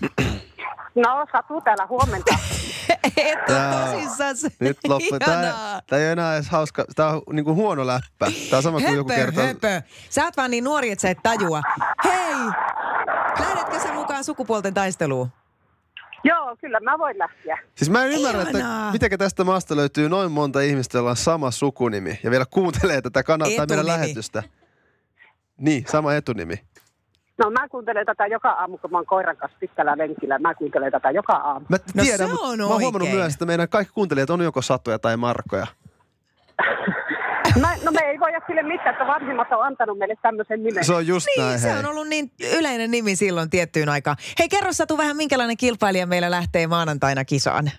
No, 0.94 1.26
Satu 1.32 1.60
täällä 1.60 1.86
huomenta. 1.88 2.34
Et 3.16 3.38
tosissaan. 3.46 4.34
nyt 4.60 4.78
loppu. 4.88 5.18
Tää, 5.18 5.42
Ihanaa. 5.42 5.80
tää 5.86 5.98
ei 5.98 6.04
enää 6.06 6.34
edes 6.34 6.48
hauska. 6.50 6.84
Tää 6.96 7.08
on 7.08 7.22
niinku 7.32 7.54
huono 7.54 7.86
läppä. 7.86 8.26
Tää 8.50 8.56
on 8.56 8.62
sama 8.62 8.80
kuin 8.80 8.94
joku 8.94 9.10
Höpö, 9.10 9.22
kertoo. 9.24 9.44
höpö. 9.46 9.82
Sä 10.10 10.24
oot 10.24 10.36
vaan 10.36 10.50
niin 10.50 10.64
nuori, 10.64 10.90
että 10.90 11.02
sä 11.02 11.10
et 11.10 11.18
tajua. 11.22 11.62
Hei! 12.04 12.34
Lähdetkö 13.38 13.80
sä 13.80 13.92
mukaan 13.92 14.24
sukupuolten 14.24 14.74
taisteluun? 14.74 15.28
Joo, 16.24 16.56
kyllä 16.60 16.80
mä 16.80 16.98
voin 16.98 17.18
lähteä. 17.18 17.58
Siis 17.74 17.90
mä 17.90 18.04
en 18.04 18.12
ymmärrä, 18.12 18.40
Ihanaa. 18.42 18.78
että 18.78 18.92
miten 18.92 19.18
tästä 19.18 19.44
maasta 19.44 19.76
löytyy 19.76 20.08
noin 20.08 20.32
monta 20.32 20.60
ihmistä, 20.60 20.98
jolla 20.98 21.10
on 21.10 21.16
sama 21.16 21.50
sukunimi 21.50 22.20
ja 22.22 22.30
vielä 22.30 22.44
kuuntelee 22.50 23.02
tätä 23.02 23.22
kanalta 23.22 23.56
tai 23.56 23.66
meidän 23.66 23.86
lähetystä. 23.86 24.42
Niin, 25.58 25.84
sama 25.88 26.14
etunimi. 26.14 26.54
No 27.38 27.50
mä 27.50 27.68
kuuntelen 27.68 28.06
tätä 28.06 28.26
joka 28.26 28.50
aamu, 28.50 28.78
kun 28.78 28.90
mä 28.90 28.98
oon 28.98 29.06
koiran 29.06 29.36
kanssa 29.36 29.58
pitkällä 29.60 29.98
lenkillä. 29.98 30.38
Mä 30.38 30.54
kuuntelen 30.54 30.92
tätä 30.92 31.10
joka 31.10 31.32
aamu. 31.32 31.66
Mä 31.68 31.76
No 31.94 32.02
tiedän, 32.02 32.28
se 32.28 32.32
mutta 32.32 32.46
on 32.46 32.58
mä 32.58 32.64
oon 32.66 32.80
huomannut 32.82 33.10
myös, 33.10 33.32
että 33.32 33.46
meidän 33.46 33.68
kaikki 33.68 33.94
kuuntelijat 33.94 34.30
on 34.30 34.40
joko 34.40 34.62
Satuja 34.62 34.98
tai 34.98 35.16
Markkoja. 35.16 35.66
Mä, 37.60 37.74
no 37.84 37.92
me 37.92 38.00
ei 38.00 38.20
voida 38.20 38.40
sille 38.46 38.62
mitään, 38.62 38.88
että 38.94 39.06
vanhemmat 39.06 39.52
on 39.52 39.66
antanut 39.66 39.98
meille 39.98 40.14
tämmöisen 40.22 40.62
nimen. 40.62 40.84
Se 40.84 40.94
on 40.94 41.06
just 41.06 41.26
Niin, 41.36 41.46
näin, 41.46 41.58
se 41.60 41.70
hei. 41.70 41.78
on 41.78 41.86
ollut 41.86 42.08
niin 42.08 42.30
yleinen 42.58 42.90
nimi 42.90 43.16
silloin 43.16 43.50
tiettyyn 43.50 43.88
aikaan. 43.88 44.16
Hei, 44.38 44.48
kerro 44.48 44.72
Satu 44.72 44.98
vähän, 44.98 45.16
minkälainen 45.16 45.56
kilpailija 45.56 46.06
meillä 46.06 46.30
lähtee 46.30 46.66
maanantaina 46.66 47.24
kisaan? 47.24 47.70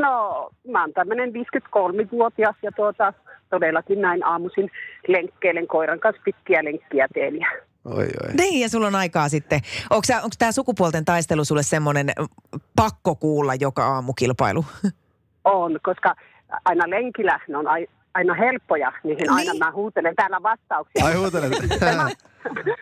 No, 0.00 0.50
mä 0.70 0.80
oon 0.80 0.92
tämmönen 0.92 1.30
53-vuotias 1.30 2.56
ja 2.62 2.72
tuota, 2.72 3.12
todellakin 3.50 4.00
näin 4.00 4.24
aamuisin 4.26 4.70
lenkkeilen 5.08 5.66
koiran 5.66 6.00
kanssa 6.00 6.22
pitkiä 6.24 6.64
lenkkiä 6.64 7.06
teen. 7.14 7.40
Ja 7.40 7.46
Oi, 7.84 8.04
oi. 8.04 8.34
Niin, 8.34 8.60
ja 8.60 8.68
sulla 8.68 8.86
on 8.86 8.94
aikaa 8.94 9.28
sitten. 9.28 9.60
Onko 9.90 10.06
tämä 10.38 10.52
sukupuolten 10.52 11.04
taistelu 11.04 11.44
sulle 11.44 11.62
semmoinen 11.62 12.12
pakko 12.76 13.14
kuulla 13.14 13.54
joka 13.54 13.86
aamu 13.86 14.12
kilpailu? 14.12 14.64
on, 15.44 15.78
koska 15.82 16.14
aina 16.64 16.90
lenkillä 16.90 17.40
ne 17.48 17.56
on 17.56 17.66
aina 18.14 18.34
helppoja, 18.34 18.92
niihin 19.04 19.30
aina 19.30 19.52
Niin. 19.52 19.58
mä 19.64 19.72
huutelen 19.72 20.14
täällä 20.16 20.42
vastauksia. 20.42 21.04
Ai 21.04 21.14
huutelet. 21.14 21.52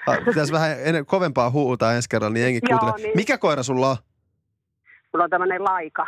Ah, 0.07 0.19
Pitäisi 0.25 0.53
vähän 0.53 0.77
ennen, 0.81 1.07
kovempaa 1.07 1.51
huutaa 1.51 1.93
ensi 1.95 2.09
kerralla, 2.09 2.33
niin 2.35 2.43
jengi 2.45 2.61
kuuntelee. 2.61 2.95
niin. 2.97 3.13
Mikä 3.17 3.39
koira 3.39 3.63
sulla 3.63 3.91
on? 3.91 3.97
Mulla 5.13 5.25
on 5.25 5.31
tämmöinen 5.31 5.65
laika, 5.65 6.07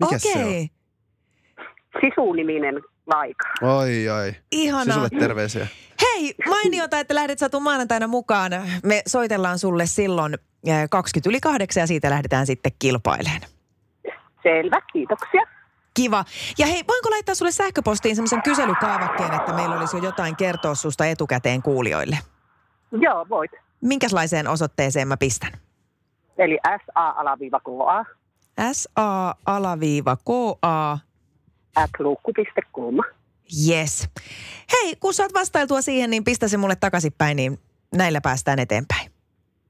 Mikä 0.00 0.18
se 0.18 0.32
on? 0.38 0.40
Okei, 0.42 0.68
Sisu-niminen 2.00 2.80
laika. 3.06 3.48
Oi, 3.62 4.08
oi. 4.08 4.34
ihanaa. 4.52 4.84
Sisulle 4.84 5.08
terveisiä. 5.20 5.66
Hei, 6.02 6.34
mainiota, 6.48 6.98
että 6.98 7.14
lähdet 7.14 7.38
Satu 7.38 7.60
maanantaina 7.60 8.06
mukaan. 8.06 8.52
Me 8.84 9.02
soitellaan 9.06 9.58
sulle 9.58 9.86
silloin 9.86 10.34
eh, 10.66 10.88
20 10.90 11.30
yli 11.30 11.40
kahdeksan 11.40 11.80
ja 11.80 11.86
siitä 11.86 12.10
lähdetään 12.10 12.46
sitten 12.46 12.72
kilpailemaan. 12.78 13.40
Selvä, 14.42 14.80
kiitoksia. 14.92 15.42
Kiva. 15.94 16.24
Ja 16.58 16.66
hei, 16.66 16.84
voinko 16.88 17.10
laittaa 17.10 17.34
sulle 17.34 17.52
sähköpostiin 17.52 18.16
semmoisen 18.16 18.42
kyselykaavakkeen, 18.42 19.34
että 19.34 19.52
meillä 19.52 19.78
olisi 19.78 19.96
jo 19.96 20.02
jotain 20.02 20.36
kertoa 20.36 20.74
susta 20.74 21.06
etukäteen 21.06 21.62
kuulijoille? 21.62 22.18
Joo, 22.92 23.26
voit. 23.28 23.50
Minkälaiseen 23.80 24.48
osoitteeseen 24.48 25.08
mä 25.08 25.16
pistän? 25.16 25.52
Eli 26.38 26.58
SA-KA 26.64 28.04
SA-KA. 28.72 30.98
at 31.76 31.90
luukku.com. 31.98 32.96
Yes. 33.68 34.08
Hei, 34.72 34.96
kun 34.96 35.14
saat 35.14 35.34
vastailtua 35.34 35.82
siihen, 35.82 36.10
niin 36.10 36.24
pistä 36.24 36.48
se 36.48 36.56
mulle 36.56 36.76
takaisinpäin, 36.76 37.36
niin 37.36 37.58
näillä 37.94 38.20
päästään 38.20 38.58
eteenpäin. 38.58 39.10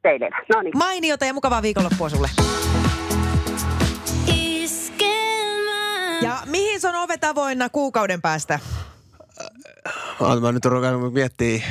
Teille. 0.02 0.31
No 0.55 0.62
niin. 0.62 0.79
Mainiota 0.79 1.25
ja 1.25 1.35
mukavaa 1.35 1.62
viikonloppua 1.62 2.09
sulle. 2.09 2.29
Ja 6.23 6.43
mihin 6.47 6.81
se 6.81 6.88
on 6.88 6.95
ovet 6.95 7.25
avoinna 7.25 7.69
kuukauden 7.69 8.23
päästä? 8.23 8.59
Oon 10.21 10.43
mä 10.43 10.52
nyt 10.52 10.64
ruvennut 10.64 11.12
miettiä. 11.14 11.62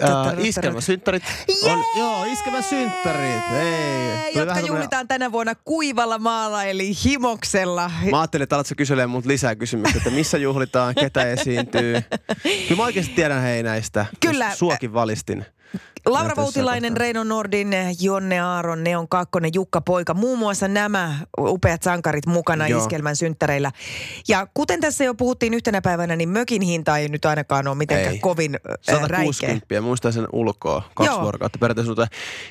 Totta, 0.00 0.32
Uh, 0.38 0.44
iskelmäsynttärit. 0.46 1.22
On, 1.64 1.84
joo, 1.98 2.24
iskelmäsynttärit. 2.24 3.42
Ei. 3.60 3.68
Tuli 3.68 4.26
Jotka 4.26 4.46
vähän 4.46 4.46
tommonen- 4.46 4.66
juhlitaan 4.66 5.08
tänä 5.08 5.32
vuonna 5.32 5.54
kuivalla 5.54 6.18
maalla, 6.18 6.64
eli 6.64 6.92
himoksella. 7.04 7.90
Mä 8.10 8.20
ajattelin, 8.20 8.42
että 8.42 8.56
alatko 8.56 8.74
kyselee 8.76 9.06
mut 9.06 9.26
lisää 9.26 9.56
kysymyksiä, 9.56 9.96
että 9.98 10.10
missä 10.10 10.38
juhlitaan, 10.38 10.94
ketä 10.94 11.22
esiintyy. 11.30 12.02
Kyllä 12.68 12.76
mä 12.76 12.84
oikeasti 12.84 13.12
tiedän 13.14 13.42
hei 13.42 13.62
näistä. 13.62 14.06
Kyllä. 14.20 14.54
Suokin 14.54 14.92
valistin. 14.94 15.46
Laura 16.06 16.36
Voutilainen. 16.36 16.96
Reino 16.96 17.24
Nordin, 17.24 17.74
Jonne 18.00 18.40
Aaron, 18.40 18.84
Neon 18.84 19.08
Kakkonen, 19.08 19.50
Jukka 19.54 19.80
Poika. 19.80 20.14
Muun 20.14 20.38
muassa 20.38 20.68
nämä 20.68 21.18
upeat 21.38 21.82
sankarit 21.82 22.26
mukana 22.26 22.68
Joo. 22.68 22.80
iskelmän 22.80 23.16
synttäreillä. 23.16 23.72
Ja 24.28 24.46
kuten 24.54 24.80
tässä 24.80 25.04
jo 25.04 25.14
puhuttiin 25.14 25.54
yhtenä 25.54 25.80
päivänä, 25.80 26.16
niin 26.16 26.28
mökin 26.28 26.62
hinta 26.62 26.98
ei 26.98 27.08
nyt 27.08 27.24
ainakaan 27.24 27.68
ole 27.68 27.76
mitenkään 27.76 28.14
Ei. 28.14 28.18
kovin 28.18 28.54
äh, 28.54 28.94
räikeä. 28.94 29.32
160, 29.32 29.80
muistan 29.80 30.12
sen 30.12 30.26
ulkoa, 30.32 30.82
kaksi 30.94 31.12
Joo. 31.12 31.22
vuorokautta 31.22 31.58
periaatteessa. 31.58 31.90
Mutta 31.90 32.06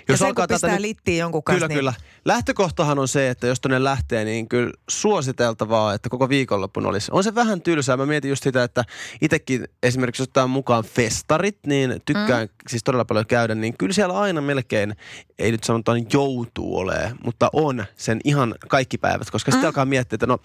Ja 0.10 0.18
sen 0.18 0.28
alkaa 0.28 0.48
tätä 0.48 0.82
littiin 0.82 1.18
jonkun 1.18 1.44
kanssa, 1.44 1.58
Kyllä, 1.58 1.68
niin- 1.68 1.78
kyllä. 1.78 1.94
Lähtökohtahan 2.26 3.00
on 3.00 3.08
se, 3.08 3.30
että 3.30 3.48
jos 3.48 3.62
tonne 3.62 3.84
lähtee, 3.84 4.26
niin 4.26 4.50
kyllä 4.50 4.72
suositeltavaa, 4.90 5.94
että 5.94 6.10
koko 6.10 6.30
viikonloppun 6.30 6.86
olisi. 6.86 7.12
On 7.12 7.24
se 7.24 7.36
vähän 7.36 7.62
tylsää. 7.62 7.98
Mä 7.98 8.06
mietin 8.06 8.30
just 8.30 8.44
sitä, 8.44 8.64
että 8.64 8.84
itsekin 9.22 9.68
esimerkiksi 9.84 10.22
jos 10.22 10.28
otetaan 10.28 10.50
mukaan 10.50 10.84
festarit, 10.84 11.58
niin 11.68 12.02
tykkään 12.06 12.48
mm. 12.48 12.54
siis 12.70 12.84
todella 12.84 13.06
paljon 13.08 13.26
käydä, 13.26 13.56
niin 13.56 13.78
kyllä 13.78 13.94
siellä 13.94 14.20
aina 14.20 14.42
melkein, 14.42 14.96
ei 15.40 15.52
nyt 15.52 15.64
sanotaan 15.64 16.06
joutuu 16.14 16.78
olemaan, 16.78 17.18
mutta 17.24 17.50
on 17.54 17.86
sen 17.96 18.20
ihan 18.24 18.56
kaikki 18.68 18.98
päivät, 18.98 19.32
koska 19.32 19.52
sitten 19.52 19.68
alkaa 19.68 19.86
miettiä, 19.86 20.16
että 20.16 20.28
no 20.28 20.40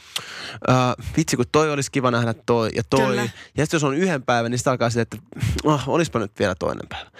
äh, 0.70 0.76
vitsi 1.16 1.36
kun 1.36 1.44
toi 1.52 1.72
olisi 1.72 1.90
kiva 1.90 2.10
nähdä 2.10 2.34
toi 2.46 2.70
ja 2.74 2.82
toi. 2.90 3.06
Kyllä. 3.06 3.22
Ja 3.56 3.64
sitten 3.64 3.76
jos 3.76 3.84
on 3.84 3.94
yhden 3.94 4.22
päivän, 4.22 4.50
niin 4.50 4.58
sitten 4.58 4.70
alkaa 4.70 4.90
sitten, 4.90 5.02
että 5.02 5.46
oh, 5.64 5.82
olispa 5.86 6.18
nyt 6.18 6.38
vielä 6.38 6.54
toinen 6.54 6.88
päivä. 6.88 7.10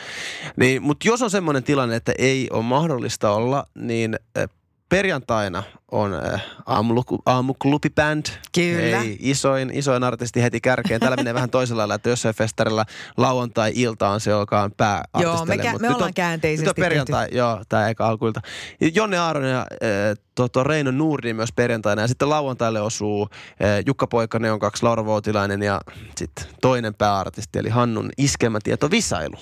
Niin, 0.56 0.82
mutta 0.82 1.08
jos 1.08 1.22
on 1.22 1.30
semmoinen 1.30 1.62
tilanne, 1.62 1.96
että 1.96 2.12
ei 2.18 2.48
ole 2.50 2.62
mahdollista 2.62 3.30
olla, 3.30 3.66
niin 3.74 4.18
äh, 4.38 4.48
perjantaina 4.92 5.62
on 5.90 6.14
äh, 6.14 6.42
aamuluku, 6.66 7.22
aamuklubiband. 7.26 8.26
Kyllä. 8.54 9.00
Ei, 9.00 9.16
isoin, 9.20 9.70
isoin 9.74 10.04
artisti 10.04 10.42
heti 10.42 10.60
kärkeen. 10.60 11.00
Täällä 11.00 11.16
menee 11.16 11.34
vähän 11.34 11.50
toisella 11.50 11.80
lailla, 11.80 11.94
että 11.94 12.10
jossain 12.10 12.34
festarilla 12.34 12.84
lauantai-ilta 13.16 14.08
on 14.08 14.20
se, 14.20 14.30
joka 14.30 14.62
on 14.62 14.72
pääartistille. 14.76 15.24
Joo, 15.24 15.44
me 15.44 15.56
kä- 15.56 15.78
me 15.78 15.88
ollaan 15.88 16.02
on, 16.02 16.14
käänteisesti 16.14 16.70
Nyt 16.70 16.78
on 16.78 16.82
perjantai, 16.82 17.28
joo, 17.32 17.62
tämä 17.68 17.88
eka 17.88 18.08
alkuilta. 18.08 18.40
Jonne 18.94 19.18
Aaron 19.18 19.44
ja 19.44 19.58
äh, 19.58 19.66
toto 20.34 20.64
Reino 20.64 20.90
Nurdi 20.90 21.34
myös 21.34 21.52
perjantaina. 21.52 22.02
Ja 22.02 22.08
sitten 22.08 22.30
lauantaille 22.30 22.80
osuu 22.80 23.28
äh, 23.32 23.82
Jukka 23.86 24.06
Poikanen 24.06 24.52
on 24.52 24.58
kaksi, 24.58 24.82
Laura 24.82 25.04
Vuotilainen 25.04 25.62
ja 25.62 25.80
sitten 26.16 26.46
toinen 26.60 26.94
pääartisti, 26.94 27.58
eli 27.58 27.68
Hannun 27.68 28.10
iskelmätieto 28.18 28.90
Visailu. 28.90 29.36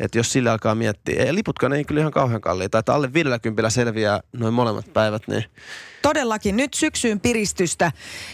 Että 0.00 0.18
jos 0.18 0.32
sillä 0.32 0.52
alkaa 0.52 0.74
miettiä, 0.74 1.24
ja 1.24 1.34
liputkaan 1.34 1.72
ei 1.72 1.84
kyllä 1.84 2.00
ihan 2.00 2.12
kauhean 2.12 2.40
kalliita, 2.40 2.78
että 2.78 2.94
alle 2.94 3.12
50 3.12 3.70
selviää 3.70 4.20
noin 4.32 4.54
molemmat 4.54 4.92
päivät, 4.92 5.22
niin 5.28 5.44
Todellakin 6.02 6.56
nyt 6.56 6.74
syksyyn 6.74 7.20
piristystä 7.20 7.92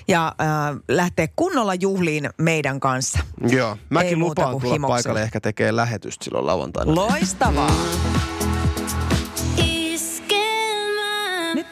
ja 0.09 0.27
äh, 0.41 0.47
lähtee 0.89 1.29
kunnolla 1.37 1.75
juhliin 1.75 2.31
meidän 2.39 2.81
kanssa. 2.81 3.19
joo. 3.49 3.77
Mäkin 3.91 4.09
Ei 4.09 4.17
lupaan 4.17 4.51
tulla 4.51 4.73
himoksella. 4.73 4.89
paikalle 4.89 5.23
ehkä 5.23 5.41
tekee 5.41 5.77
lähetystä 5.77 6.25
silloin 6.25 6.47
lauantaina. 6.47 6.95
Loistavaa. 6.95 7.71
Iskelmä. 7.71 8.40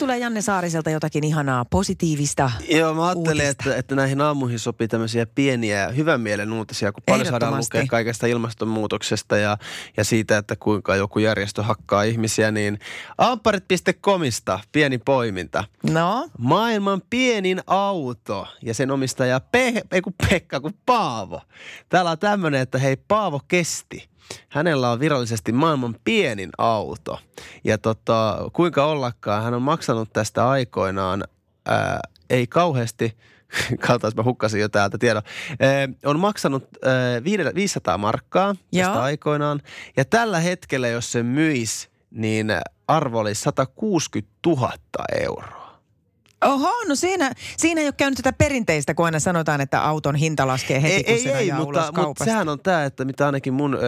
Tulee 0.09 0.19
Janne 0.19 0.41
Saariselta 0.41 0.91
jotakin 0.91 1.25
ihanaa 1.25 1.65
positiivista. 1.65 2.51
Joo, 2.71 2.95
mä 2.95 3.07
ajattelin, 3.07 3.29
uutista. 3.29 3.51
että, 3.51 3.77
että 3.77 3.95
näihin 3.95 4.21
aamuihin 4.21 4.59
sopii 4.59 4.89
tämmöisiä 4.89 5.27
pieniä 5.27 5.89
hyvän 5.89 6.21
mielen 6.21 6.53
uutisia, 6.53 6.93
kun 6.93 7.03
paljon 7.07 7.27
saadaan 7.27 7.57
lukea 7.57 7.85
kaikesta 7.89 8.27
ilmastonmuutoksesta 8.27 9.37
ja, 9.37 9.59
ja 9.97 10.05
siitä, 10.05 10.39
että 10.39 10.57
kuinka 10.57 10.97
joku 10.97 11.19
järjestö 11.19 11.63
hakkaa 11.63 12.03
ihmisiä, 12.03 12.51
niin 12.51 12.79
amparit.comista 13.19 14.61
pieni 14.73 14.99
poiminta. 14.99 15.65
No, 15.91 16.29
Maailman 16.39 17.03
pienin 17.11 17.61
auto 17.67 18.47
ja 18.63 18.75
sen 18.75 18.91
omistaja 18.91 19.41
Pe- 19.41 19.83
ei 19.93 20.01
kun 20.03 20.15
Pekka, 20.31 20.61
kun 20.61 20.75
Paavo. 20.87 21.41
Täällä 21.89 22.11
on 22.11 22.19
tämmöinen, 22.19 22.61
että 22.61 22.79
hei 22.79 22.97
Paavo 22.97 23.41
kesti. 23.49 24.09
Hänellä 24.49 24.91
on 24.91 25.01
virallisesti 25.01 25.53
maailman 25.53 25.97
pienin 26.05 26.51
auto. 26.59 27.19
Ja 27.65 27.79
tota, 27.79 28.39
kuinka 28.53 28.85
ollakaan, 28.85 29.43
hän 29.45 29.55
on 29.55 29.63
maksanut 29.63 30.13
tästä 30.13 30.49
aikoinaan, 30.49 31.25
ää, 31.67 32.01
ei 32.31 32.47
kauheasti, 32.47 33.17
katsotaan, 33.87 34.13
mä 34.17 34.23
hukkasin 34.23 34.61
jo 34.61 34.69
täältä 34.69 34.99
tiedon, 34.99 35.23
ää, 35.61 35.89
on 36.05 36.21
maksanut 36.21 36.69
ää, 36.85 37.25
viidellä- 37.25 37.55
500 37.55 37.99
markkaa 37.99 38.55
tästä 38.55 38.93
Joo. 38.93 38.99
aikoinaan. 39.01 39.61
Ja 39.97 40.05
tällä 40.05 40.41
hetkellä, 40.41 40.89
jos 40.89 41.13
se 41.13 41.23
myisi, 41.23 41.89
niin 42.11 42.47
arvo 42.89 43.19
oli 43.19 43.35
160 43.35 44.33
000 44.47 44.73
euroa. 45.21 45.58
Oho, 46.45 46.85
no 46.89 46.95
siinä, 46.95 47.33
siinä 47.57 47.81
ei 47.81 47.87
ole 47.87 47.95
käynyt 47.97 48.17
tätä 48.17 48.33
perinteistä, 48.33 48.95
kun 48.95 49.05
aina 49.05 49.21
sanotaan, 49.21 49.61
että 49.61 49.85
auton 49.85 50.15
hinta 50.15 50.47
laskee 50.47 50.83
heti, 50.83 50.95
ei, 50.95 51.05
kun 51.05 51.15
ei, 51.15 51.23
se 51.23 51.39
ei 51.39 51.53
mutta, 51.53 51.91
ulos 51.91 52.07
mutta 52.07 52.25
sehän 52.25 52.49
on 52.49 52.61
tämä, 52.61 52.85
että 52.85 53.05
mitä 53.05 53.27
ainakin 53.27 53.55
mun 53.55 53.75
ö, 53.75 53.79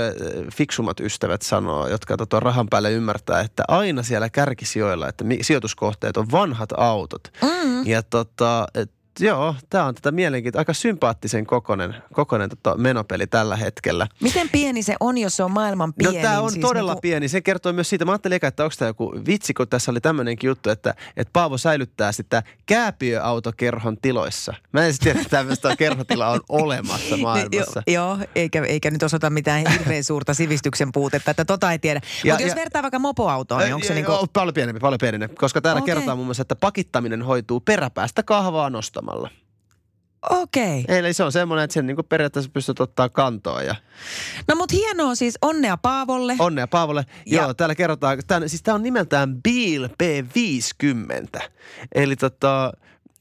fiksumat 0.54 1.00
ystävät 1.00 1.42
sanoo, 1.42 1.88
jotka 1.88 2.16
tota 2.16 2.40
rahan 2.40 2.68
päälle 2.68 2.92
ymmärtää, 2.92 3.40
että 3.40 3.64
aina 3.68 4.02
siellä 4.02 4.30
kärkisijoilla, 4.30 5.08
että 5.08 5.24
mi- 5.24 5.42
sijoituskohteet 5.42 6.16
on 6.16 6.30
vanhat 6.32 6.72
autot. 6.76 7.32
Mm. 7.42 7.86
Ja 7.86 8.02
tota, 8.02 8.66
et, 8.74 8.90
joo, 9.20 9.54
tämä 9.70 9.84
on 9.84 9.94
tätä 9.94 10.10
mielenkiintoista, 10.10 10.60
aika 10.60 10.72
sympaattisen 10.74 11.46
kokonen, 11.46 11.94
kokonen 12.12 12.50
tota 12.50 12.76
menopeli 12.76 13.26
tällä 13.26 13.56
hetkellä. 13.56 14.06
Miten 14.22 14.48
pieni 14.48 14.82
se 14.82 14.96
on, 15.00 15.18
jos 15.18 15.36
se 15.36 15.42
on 15.44 15.50
maailman 15.50 15.88
No 15.88 15.94
pienin? 15.98 16.22
tämä 16.22 16.40
on 16.40 16.50
siis 16.52 16.62
todella 16.62 16.92
niinku- 16.92 17.00
pieni. 17.00 17.28
Se 17.28 17.40
kertoo 17.40 17.72
myös 17.72 17.88
siitä. 17.88 18.04
Mä 18.04 18.12
ajattelin 18.12 18.36
eka, 18.36 18.46
että 18.46 18.64
onko 18.64 18.74
tämä 18.78 18.88
joku 18.88 19.12
vitsi, 19.26 19.54
kun 19.54 19.68
tässä 19.68 19.90
oli 19.90 20.00
tämmöinenkin 20.00 20.48
juttu, 20.48 20.70
että, 20.70 20.94
että 21.16 21.30
Paavo 21.32 21.58
säilyttää 21.58 22.12
sitä 22.12 22.42
kääpiöautokerhon 22.66 23.96
tiloissa. 24.02 24.54
Mä 24.72 24.80
en 24.84 24.92
siis 24.92 24.98
tiedä, 25.00 25.20
että 25.20 25.36
tämmöistä 25.36 25.76
kerhotila 25.78 26.28
on 26.28 26.40
olemassa 26.48 27.16
maailmassa. 27.16 27.82
Jo, 27.86 27.92
joo, 27.94 28.18
eikä, 28.34 28.64
eikä 28.64 28.90
nyt 28.90 29.02
osoita 29.02 29.30
mitään 29.30 29.64
hirveän 29.72 30.04
suurta 30.04 30.34
sivistyksen 30.34 30.92
puutetta, 30.92 31.30
että 31.30 31.44
tota 31.44 31.72
ei 31.72 31.78
tiedä. 31.78 32.00
Mutta 32.24 32.42
jos 32.42 32.50
ja- 32.50 32.56
vertaa 32.56 32.82
vaikka 32.82 32.98
mopoautoon, 32.98 33.60
niin 33.60 33.74
onko 33.74 33.86
se 33.86 33.92
Ei, 33.92 33.94
niinku... 33.96 34.12
oo 34.12 34.26
Paljon 34.32 34.54
pienempi, 34.54 34.80
paljon 34.80 34.98
pienempi. 35.00 35.36
Koska 35.36 35.60
täällä 35.60 35.78
Okei. 35.82 35.86
kerrotaan 35.94 36.18
muun 36.18 36.26
muassa, 36.26 36.42
että 36.42 36.56
pakittaminen 36.56 37.22
hoituu 37.22 37.60
peräpäästä 37.60 38.22
kahvaa 38.22 38.70
nostamalla. 38.70 39.09
Okei. 40.30 40.80
Okay. 40.80 40.96
Eli 40.98 41.12
se 41.12 41.24
on 41.24 41.32
semmoinen, 41.32 41.64
että 41.64 41.74
sen 41.74 41.86
niin 41.86 41.96
periaatteessa 42.08 42.50
pystyt 42.54 42.80
ottaa 42.80 43.08
kantoa. 43.08 43.62
Ja 43.62 43.74
No 44.48 44.54
mut 44.54 44.72
hienoa 44.72 45.14
siis, 45.14 45.38
onnea 45.42 45.76
Paavolle. 45.76 46.36
onnea 46.38 46.66
Paavolle. 46.66 47.06
Ja- 47.26 47.42
Joo, 47.42 47.54
täällä 47.54 47.74
kerrotaan, 47.74 48.18
tää, 48.26 48.48
siis 48.48 48.62
tämä 48.62 48.74
on 48.74 48.82
nimeltään 48.82 49.42
Beal 49.42 49.88
B50. 50.02 51.40
Eli 51.94 52.16
tota, 52.16 52.72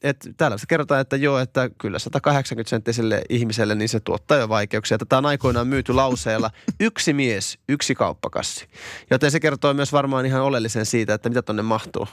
et 0.02 0.16
täällä 0.36 0.58
se 0.58 0.64
kerrotaan, 0.68 1.00
että 1.00 1.16
joo, 1.16 1.38
että 1.38 1.70
kyllä 1.78 1.98
180 1.98 2.70
senttiselle 2.70 3.22
ihmiselle 3.28 3.74
niin 3.74 3.88
se 3.88 4.00
tuottaa 4.00 4.38
jo 4.38 4.48
vaikeuksia. 4.48 4.98
Tätä 4.98 5.18
on 5.18 5.26
aikoinaan 5.26 5.66
myyty 5.68 5.92
lauseella 5.92 6.50
yksi 6.80 7.12
mies, 7.12 7.58
yksi 7.68 7.94
kauppakassi. 7.94 8.68
Joten 9.10 9.30
se 9.30 9.40
kertoo 9.40 9.74
myös 9.74 9.92
varmaan 9.92 10.26
ihan 10.26 10.42
oleellisen 10.42 10.86
siitä, 10.86 11.14
että 11.14 11.28
mitä 11.28 11.42
tonne 11.42 11.62
mahtuu. 11.62 12.08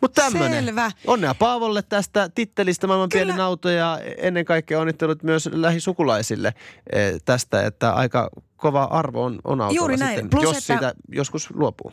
Mutta 0.00 0.22
tämmöinen. 0.22 0.64
Selvä. 0.64 0.90
Onnea 1.06 1.34
Paavolle 1.34 1.82
tästä 1.82 2.28
tittelistä 2.34 2.86
maailman 2.86 3.08
Kyllä. 3.08 3.24
pienin 3.24 3.40
auto 3.40 3.68
ja 3.70 3.98
ennen 4.18 4.44
kaikkea 4.44 4.80
onnittelut 4.80 5.22
myös 5.22 5.48
lähisukulaisille 5.52 6.54
eh, 6.92 7.14
tästä, 7.24 7.66
että 7.66 7.92
aika 7.92 8.30
kova 8.56 8.84
arvo 8.84 9.24
on, 9.24 9.38
on 9.44 9.60
autolla 9.60 9.72
Juuri 9.80 9.96
näin. 9.96 10.10
sitten, 10.10 10.30
Plus, 10.30 10.42
jos 10.42 10.56
että- 10.56 10.66
siitä 10.66 10.94
joskus 11.12 11.50
luopuu. 11.54 11.92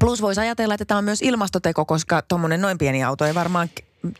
Plus 0.00 0.22
voisi 0.22 0.40
ajatella, 0.40 0.74
että 0.74 0.84
tämä 0.84 0.98
on 0.98 1.04
myös 1.04 1.22
ilmastoteko, 1.22 1.84
koska 1.84 2.22
tuommoinen 2.22 2.60
noin 2.60 2.78
pieni 2.78 3.04
auto 3.04 3.24
ei 3.24 3.34
varmaan 3.34 3.68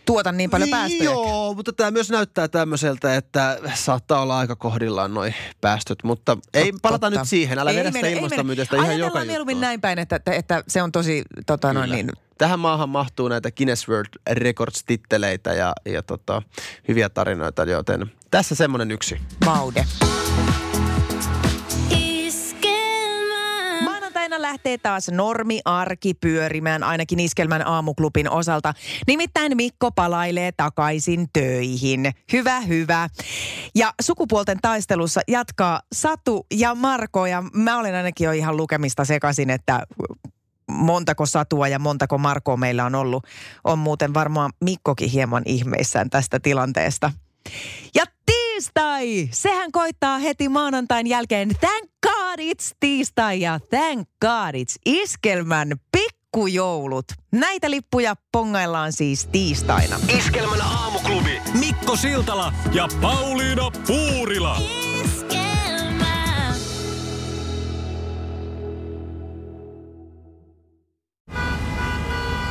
tuota 0.06 0.32
niin 0.32 0.50
paljon 0.50 0.68
päästöjä. 0.70 1.04
Joo, 1.04 1.54
mutta 1.54 1.72
tämä 1.72 1.90
myös 1.90 2.10
näyttää 2.10 2.48
tämmöiseltä, 2.48 3.16
että 3.16 3.58
saattaa 3.74 4.20
olla 4.22 4.38
aika 4.38 4.56
kohdillaan 4.56 5.14
noi 5.14 5.34
päästöt, 5.60 5.98
mutta 6.04 6.36
ei 6.54 6.70
Tot- 6.70 6.78
palata 6.82 7.06
totta. 7.06 7.20
nyt 7.20 7.28
siihen. 7.28 7.58
Älä 7.58 7.70
Ei 7.70 7.76
vedä 7.76 7.90
mene- 7.90 8.08
sitä 8.08 8.18
ilmastonmyytöstä 8.18 8.76
ihan 8.76 8.98
joka 8.98 9.24
mieluummin 9.24 9.54
juttua. 9.54 9.68
näin 9.68 9.80
päin, 9.80 9.98
että, 9.98 10.16
että, 10.16 10.32
että 10.32 10.64
se 10.68 10.82
on 10.82 10.92
tosi 10.92 11.22
tota 11.46 11.72
noin, 11.72 11.90
niin, 11.90 12.10
Tähän 12.38 12.60
maahan 12.60 12.88
mahtuu 12.88 13.28
näitä 13.28 13.50
Guinness 13.50 13.88
World 13.88 14.08
Records-titteleitä 14.30 15.52
ja, 15.52 15.72
ja 15.84 16.02
tota, 16.02 16.42
hyviä 16.88 17.08
tarinoita, 17.08 17.64
joten 17.64 18.10
tässä 18.30 18.54
semmoinen 18.54 18.90
yksi. 18.90 19.20
maude. 19.44 19.84
Lähtee 24.38 24.78
taas 24.78 25.08
normi 25.10 25.60
arki 25.64 26.14
pyörimään 26.14 26.82
ainakin 26.82 27.20
Iskelmän 27.20 27.66
aamuklubin 27.66 28.30
osalta. 28.30 28.74
Nimittäin 29.06 29.56
Mikko 29.56 29.90
palailee 29.92 30.52
takaisin 30.52 31.26
töihin. 31.32 32.12
Hyvä, 32.32 32.60
hyvä. 32.60 33.08
Ja 33.74 33.92
sukupuolten 34.02 34.58
taistelussa 34.62 35.20
jatkaa 35.28 35.80
Satu 35.92 36.46
ja 36.54 36.74
Marko 36.74 37.26
ja 37.26 37.42
mä 37.52 37.78
olen 37.78 37.94
ainakin 37.94 38.24
jo 38.24 38.32
ihan 38.32 38.56
lukemista 38.56 39.04
sekaisin, 39.04 39.50
että 39.50 39.86
montako 40.74 41.26
Satua 41.26 41.68
ja 41.68 41.78
montako 41.78 42.18
Markoa 42.18 42.56
meillä 42.56 42.84
on 42.84 42.94
ollut. 42.94 43.26
On 43.64 43.78
muuten 43.78 44.14
varmaan 44.14 44.52
Mikkokin 44.64 45.10
hieman 45.10 45.42
ihmeissään 45.46 46.10
tästä 46.10 46.40
tilanteesta. 46.40 47.12
Ja 47.94 48.04
tiistai! 48.26 49.28
Sehän 49.30 49.72
koittaa 49.72 50.18
heti 50.18 50.48
maanantain 50.48 51.06
jälkeen. 51.06 51.48
Thank 51.60 51.90
God 52.02 52.38
it's 52.40 52.76
tiistai 52.80 53.40
ja 53.40 53.60
thank 53.70 54.08
God 54.20 54.54
it's 54.54 54.76
iskelmän 54.86 55.72
pikkujoulut. 55.92 57.04
Näitä 57.32 57.70
lippuja 57.70 58.14
pongaillaan 58.32 58.92
siis 58.92 59.28
tiistaina. 59.32 59.96
Iskelmän 60.18 60.60
aamuklubi 60.60 61.42
Mikko 61.58 61.96
Siltala 61.96 62.52
ja 62.72 62.88
Pauliina 63.00 63.70
Puurila. 63.86 64.56
Iskelmää. 64.60 64.93